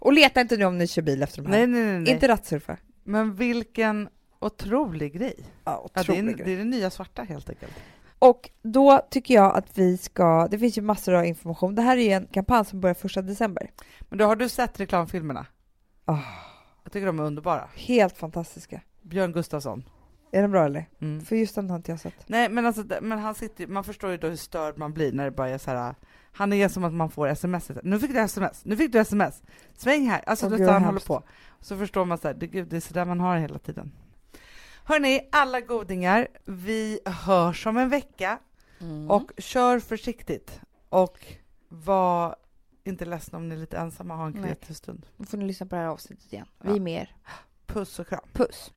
[0.00, 1.58] Och leta inte nu om ni kör bil efter de här.
[1.58, 2.00] Nej, nej, nej.
[2.00, 2.12] nej.
[2.12, 2.76] Inte rattsurfa.
[3.04, 4.08] Men vilken
[4.38, 5.34] otrolig grej.
[5.38, 6.46] Ja, Ja, det, otrolig är, grej.
[6.46, 7.72] det är det nya svarta helt enkelt.
[8.18, 11.74] Och då tycker jag att vi ska, det finns ju massor av information.
[11.74, 13.70] Det här är ju en kampanj som börjar första december.
[14.00, 15.46] Men då har du sett reklamfilmerna?
[16.04, 16.18] Ah,
[16.84, 17.68] Jag tycker de är underbara.
[17.76, 18.80] helt fantastiska.
[19.02, 19.84] Björn Gustafsson.
[20.32, 20.88] Är den bra eller?
[21.00, 21.24] Mm.
[21.24, 22.28] För just den har inte jag sett.
[22.28, 25.24] Nej men alltså, men han sitter, man förstår ju då hur störd man blir när
[25.24, 25.94] det bara är så här.
[26.32, 27.70] Han är som att man får sms.
[27.82, 29.42] Nu fick du sms, nu fick du sms.
[29.76, 30.22] Sväng här.
[30.26, 31.22] Alltså gud, så vad han håller på.
[31.60, 33.58] Så förstår man så här, det, gud, det är så där man har det hela
[33.58, 33.92] tiden.
[34.84, 38.38] Hörni, alla godingar, vi hörs om en vecka
[38.80, 39.10] Mm.
[39.10, 40.60] och kör försiktigt.
[40.88, 41.26] Och
[41.68, 42.36] var
[42.84, 45.06] inte ledsna om ni är lite ensamma och har en kreativ stund.
[45.16, 46.46] Då får ni lyssna på det här avsnittet igen.
[46.58, 46.70] Ja.
[46.70, 47.16] Vi är med er.
[47.66, 48.20] Puss och kram.
[48.32, 48.72] Puss!